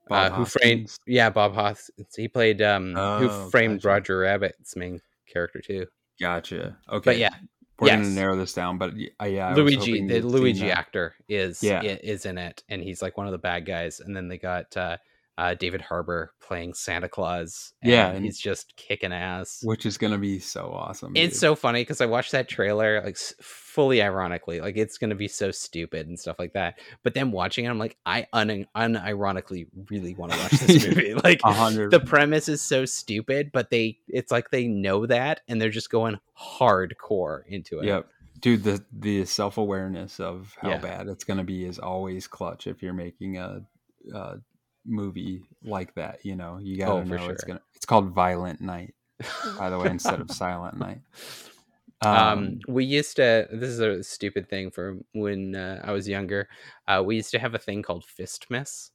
[0.10, 2.16] uh who framed yeah Bob Hoskins.
[2.16, 3.88] He played um who Oh, framed gotcha.
[3.88, 5.02] Roger Rabbit's main
[5.32, 5.88] character too.
[6.20, 6.78] Gotcha.
[6.90, 7.12] Okay.
[7.12, 7.36] But yeah,
[7.80, 7.98] we're yes.
[8.02, 8.78] gonna narrow this down.
[8.78, 11.82] But uh, yeah, Luigi, the Luigi actor is Yeah.
[11.82, 14.00] is in it, and he's like one of the bad guys.
[14.00, 14.98] And then they got uh,
[15.38, 17.74] uh, David Harbour playing Santa Claus.
[17.84, 19.62] Yeah, and he's just kicking ass.
[19.64, 21.14] which is gonna be so awesome.
[21.16, 21.40] It's dude.
[21.40, 25.50] so funny because I watched that trailer like fully ironically, like it's gonna be so
[25.52, 26.80] stupid and stuff like that.
[27.04, 31.14] But then watching it, I'm like, I un- unironically really want to watch this movie.
[31.24, 31.92] like a hundred.
[31.92, 35.90] the premise is so stupid, but they it's like they know that and they're just
[35.90, 37.86] going hardcore into it.
[37.86, 38.08] Yep.
[38.40, 40.78] Dude, the the self awareness of how Yeah.
[40.78, 43.62] bad it's gonna be is always clutch if you're making a,
[44.14, 44.38] a
[44.86, 46.26] movie like that.
[46.26, 47.62] You know, you gotta Oh, know for it's gonna.
[47.76, 48.96] It's called Violent Night,
[49.58, 51.02] by the way, instead of Silent Night.
[52.02, 56.50] um, we used to this is a stupid thing for when uh, i was younger
[56.88, 58.92] uh, we used to have a thing called fistmas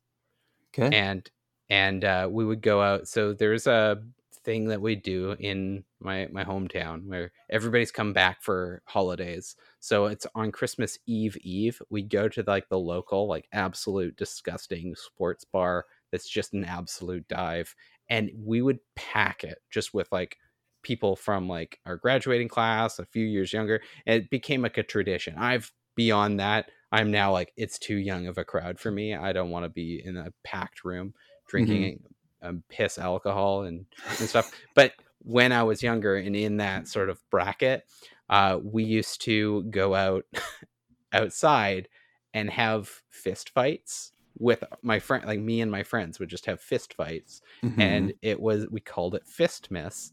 [0.75, 0.95] okay.
[0.97, 1.31] and
[1.71, 4.03] and uh, we would go out so there's a
[4.45, 9.57] thing that we do in my my hometown where everybody's come back for holidays.
[9.81, 14.95] So it's on christmas eve eve we go to like the local like absolute disgusting
[14.95, 17.75] sports bar that's just an absolute dive
[18.11, 20.37] and we would pack it just with like
[20.83, 24.83] people from like our graduating class a few years younger and it became like a
[24.83, 25.35] tradition.
[25.37, 29.33] I've beyond that i'm now like it's too young of a crowd for me i
[29.33, 31.13] don't want to be in a packed room
[31.49, 32.01] drinking
[32.41, 33.85] um, piss alcohol and,
[34.21, 37.85] and stuff but when i was younger and in that sort of bracket
[38.31, 40.25] uh, we used to go out
[41.13, 41.89] outside
[42.35, 46.61] and have fist fights with my friend like me and my friends would just have
[46.61, 47.81] fist fights Mhm.
[47.83, 50.13] and it was we called it fist miss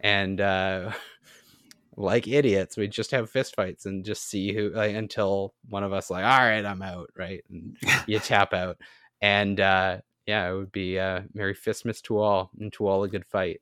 [0.00, 0.92] and uh
[1.96, 5.92] like idiots we'd just have fist fights and just see who like until one of
[5.92, 7.76] us like all right i'm out right and
[8.06, 8.76] you tap out
[9.22, 13.08] and uh yeah it would be uh merry fistmas to all and to all a
[13.08, 13.60] good fight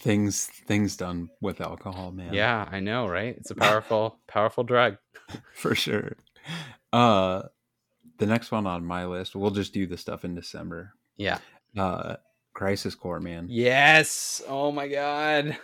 [0.00, 2.32] things things done with alcohol, man.
[2.34, 4.96] yeah i know right it's a powerful powerful drug
[5.54, 6.16] for sure.
[6.92, 7.42] Uh,
[8.18, 10.94] the next one on my list, we'll just do the stuff in December.
[11.16, 11.38] yeah
[11.76, 12.16] Uh,
[12.54, 13.46] Crisis Core, man.
[13.48, 15.56] yes oh my god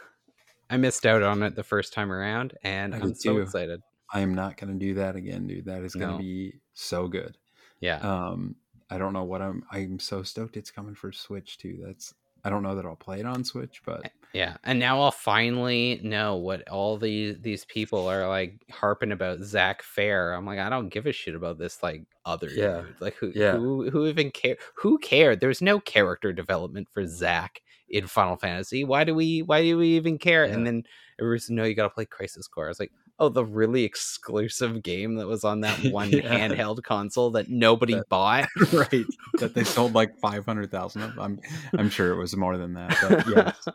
[0.71, 3.41] i missed out on it the first time around and I i'm so too.
[3.41, 3.81] excited
[4.13, 5.65] I am not gonna do that again, dude.
[5.65, 6.19] That is gonna No.
[6.19, 7.37] be so good.
[7.81, 8.55] yeah Um,
[8.89, 9.65] I don't know what I'm.
[9.73, 11.83] I'm so stoked it's coming for Switch too.
[11.85, 12.15] That's.
[12.47, 15.11] I don't know that I'll play it on Switch, but eh, Yeah, and now I'll
[15.11, 20.33] finally know what all these these people are like harping about Zach Fair.
[20.33, 23.01] I'm like, I don't give a shit about this like other Yeah, dude.
[23.01, 23.57] Like who yeah.
[23.57, 24.57] who who even care?
[24.77, 25.41] Who cared?
[25.41, 28.85] There's no character development for Zach in Final Fantasy.
[28.85, 30.47] Why do we why do we even care?
[30.47, 30.53] Yeah.
[30.55, 30.85] And then
[31.19, 32.67] everyone's no, you got to play Crisis Core.
[32.67, 36.23] I was like, oh, the really exclusive game that was on that one Yeah.
[36.49, 38.49] handheld console that nobody That- bought.
[38.73, 39.05] right
[39.39, 41.19] that they sold like five hundred thousand of.
[41.19, 41.41] I'm.
[41.79, 43.69] I'm sure it was more than that, but yes,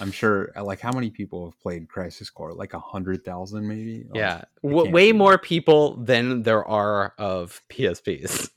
[0.00, 0.52] I'm sure.
[0.56, 2.52] uh, Like, how many people have played Crisis Core?
[2.52, 4.04] Like a hundred thousand, maybe.
[4.08, 8.50] Like, yeah, w- way more people than there are of PSPs.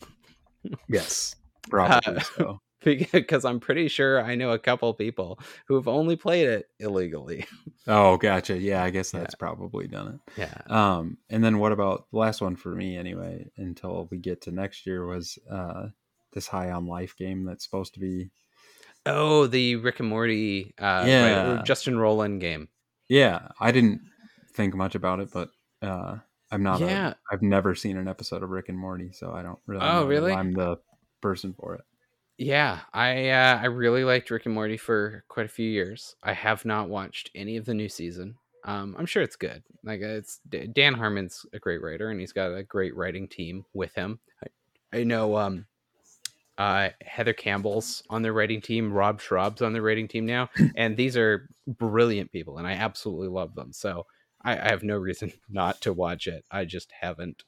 [0.87, 1.35] Yes,
[1.69, 2.61] probably Uh, so.
[2.83, 7.45] Because I'm pretty sure I know a couple people who have only played it illegally.
[7.87, 8.57] Oh, gotcha.
[8.57, 9.39] Yeah, I guess that's Yeah.
[9.39, 10.33] probably done it.
[10.37, 10.61] Yeah.
[10.67, 13.49] Um, and then what about the last one for me anyway?
[13.57, 15.87] Until we get to next year was uh
[16.33, 18.29] this High on Life game that's supposed to be.
[19.05, 21.59] Oh, the Rick and Morty, uh, Yeah.
[21.59, 22.67] or Justin Roiland game.
[23.09, 24.01] Yeah, I didn't
[24.53, 25.49] think much about it, but
[25.81, 26.17] uh
[26.51, 26.79] I'm not.
[26.81, 27.09] Yeah.
[27.09, 29.85] A, I've never seen an episode of Rick and Morty, so I don't really.
[29.85, 30.33] Oh, really?
[30.33, 30.77] I'm the
[31.21, 31.81] person for it.
[32.41, 36.15] Yeah, I uh, I really liked Rick and Morty for quite a few years.
[36.23, 38.35] I have not watched any of the new season.
[38.65, 39.61] Um, I'm sure it's good.
[39.83, 40.39] Like it's
[40.73, 44.19] Dan Harmon's a great writer, and he's got a great writing team with him.
[44.43, 45.67] I, I know um,
[46.57, 48.91] uh, Heather Campbell's on their writing team.
[48.91, 53.27] Rob Schrab's on their writing team now, and these are brilliant people, and I absolutely
[53.27, 53.71] love them.
[53.71, 54.07] So
[54.43, 56.43] I, I have no reason not to watch it.
[56.49, 57.43] I just haven't.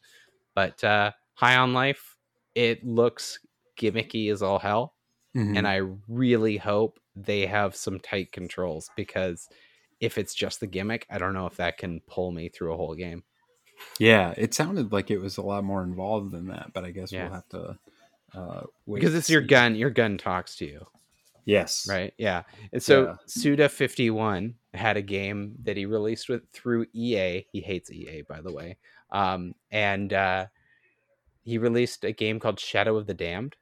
[0.53, 2.15] But uh, High on Life,
[2.53, 3.39] it looks
[3.77, 4.93] gimmicky as all hell
[5.35, 5.57] Mhm.
[5.57, 9.47] and I really hope they have some tight controls because
[9.99, 12.77] if it's just the gimmick, I don't know if that can pull me through a
[12.77, 13.23] whole game.
[13.99, 17.11] yeah, it sounded like it was a lot more involved than that, but I guess
[17.11, 17.23] Yeah.
[17.25, 17.79] we'll have to.
[18.33, 20.87] Uh, wait Because it's your gun, your gun talks to you,
[21.45, 21.87] Yes.
[21.89, 22.13] right?
[22.17, 22.43] Yeah.
[22.71, 23.15] And so Yeah.
[23.27, 27.45] Suda51 had a game that he released with through EA.
[27.51, 28.77] He hates EA, by the way.
[29.11, 30.47] Um, and uh,
[31.43, 33.55] he released a game called Shadow of the Damned.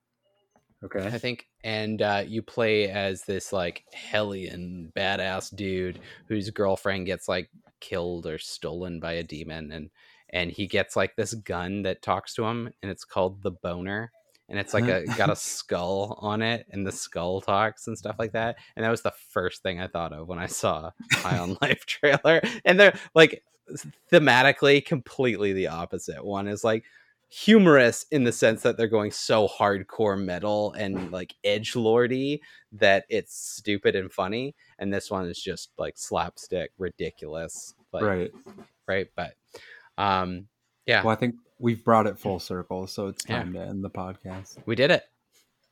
[1.14, 7.28] I think, and uh, you play as this like hellion badass dude whose girlfriend gets
[7.28, 9.90] like killed or stolen by a demon, and
[10.30, 14.12] and he gets like this gun that talks to him, and it's called the Boner,
[14.50, 18.18] and it's like a got a skull on it, and the skull talks and stuff
[18.18, 18.58] like that.
[18.76, 21.86] And that was the first thing I thought of when I saw High on Life
[21.86, 22.42] trailer.
[22.66, 23.44] And they're like
[24.12, 26.26] thematically completely the opposite.
[26.26, 26.84] One is like
[27.34, 32.42] humorous in the sense that they're going so hardcore metal and like edge lordy
[32.74, 38.32] that it's stupid and funny and this one is just like slapstick ridiculous like, right.
[38.86, 39.08] right?
[39.16, 39.36] But
[39.98, 40.48] um
[40.86, 41.04] yeah.
[41.04, 44.58] Well, I think we've brought it full circle, so it's time to end the podcast.
[44.66, 45.04] we did it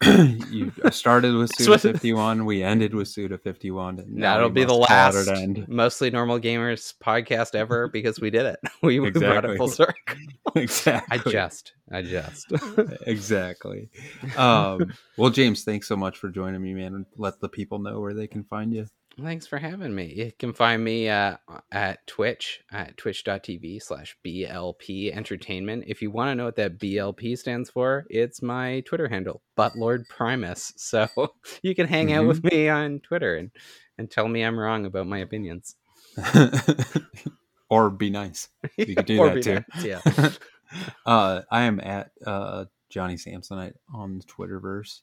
[0.49, 3.99] you started with Suda 51, we ended with Suda 51.
[3.99, 5.65] And that'll be the must call it last end.
[5.67, 9.95] mostly normal gamers podcast ever because we did it we, we brought it full circle
[10.55, 11.11] exactly.
[11.11, 11.31] i exactly.
[11.31, 12.53] just i just
[13.07, 13.89] exactly.
[14.37, 17.05] Um, well, James, thanks so much for joining me, man.
[17.17, 18.87] Let the people know where they can find you.
[19.21, 20.13] Thanks for having me.
[20.15, 21.37] You can find me uh,
[21.71, 25.85] at Twitch at twitch.tv slash BLP Entertainment.
[25.87, 30.07] If you want to know what that BLP stands for, it's my Twitter handle, Buttlord
[30.09, 30.73] Primus.
[30.77, 31.07] So
[31.63, 32.27] you can hang out Mhm.
[32.27, 33.51] with me on Twitter and,
[33.97, 35.75] and tell me I'm wrong about my opinions.
[37.69, 38.47] or be nice.
[38.77, 39.63] You could do that too.
[39.75, 40.29] nice, Yeah.
[41.05, 45.01] uh, I am at uh, Johnny Samsonite on the Twitterverse,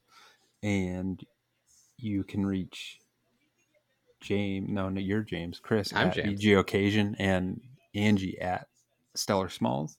[0.62, 1.22] and
[1.98, 2.98] you can reach
[4.20, 4.68] James.
[4.68, 5.60] No, no, you're James.
[5.62, 6.40] Chris I'm at James.
[6.40, 7.60] BG Occasion and
[7.94, 8.68] Angie at
[9.14, 9.96] Stellar Smalls.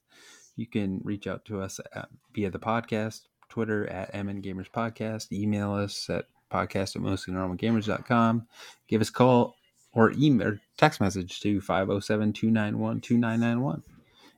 [0.56, 5.32] You can reach out to us at, via the podcast, Twitter at MN Gamers Podcast,
[5.32, 8.46] email us at podcast at mostlynormalgamers.com,
[8.88, 9.56] give us a call
[9.92, 13.82] or email or text message to 507 291 2991.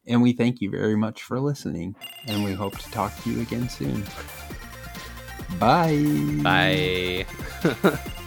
[0.06, 1.94] And we thank you very much for listening,
[2.26, 4.04] and we hope to talk to you again soon.
[5.58, 7.24] Bye.
[7.62, 8.10] Bye.